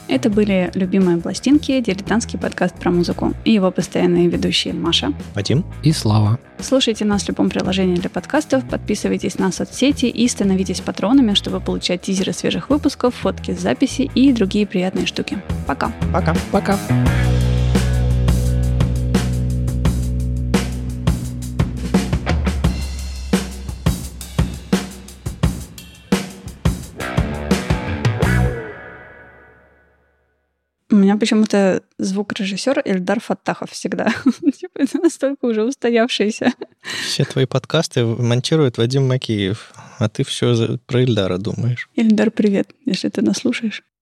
Это 0.10 0.32
были 0.32 0.72
«Любимые 0.74 1.18
пластинки», 1.18 1.80
дилетантский 1.80 2.40
подкаст 2.40 2.74
про 2.76 2.90
музыку. 2.90 3.34
И 3.46 3.52
его 3.52 3.70
постоянные 3.70 4.28
ведущие 4.28 4.74
Маша. 4.74 5.14
Вадим. 5.36 5.64
И 5.84 5.92
Слава. 5.92 6.40
Слушайте 6.60 7.06
нас 7.06 7.24
в 7.24 7.30
любом 7.30 7.50
приложении 7.50 7.96
для 7.96 8.10
подкастов, 8.10 8.68
подписывайтесь 8.68 9.38
на 9.38 9.52
соцсети 9.52 10.08
и 10.08 10.28
становитесь 10.28 10.82
патронами, 10.82 11.36
чтобы 11.36 11.62
получать 11.62 12.02
тизеры 12.02 12.34
свежих 12.34 12.72
выпусков, 12.72 13.14
фотки 13.14 13.54
с 13.54 13.60
записи 13.60 14.10
и 14.16 14.34
другие 14.34 14.66
приятные 14.66 15.06
штуки. 15.06 15.38
Пока. 15.68 15.92
Пока. 16.12 16.36
Пока. 16.52 16.74
У 16.74 17.39
меня 31.10 31.18
почему-то 31.18 31.82
звукорежиссер 31.98 32.84
Эльдар 32.86 33.20
Фаттахов 33.20 33.72
всегда. 33.72 34.14
типа 34.60 34.78
это 34.78 35.00
настолько 35.00 35.46
уже 35.46 35.64
устоявшийся. 35.64 36.54
Все 37.04 37.26
твои 37.26 37.46
подкасты 37.46 38.06
монтирует 38.06 38.78
Вадим 38.78 39.08
Макеев, 39.08 39.74
а 39.98 40.08
ты 40.08 40.24
все 40.24 40.78
про 40.86 41.02
Эльдара 41.02 41.40
думаешь. 41.40 41.90
Эльдар, 41.96 42.30
привет, 42.30 42.70
если 42.86 43.10
ты 43.10 43.24
нас 43.24 43.38
слушаешь. 43.38 43.82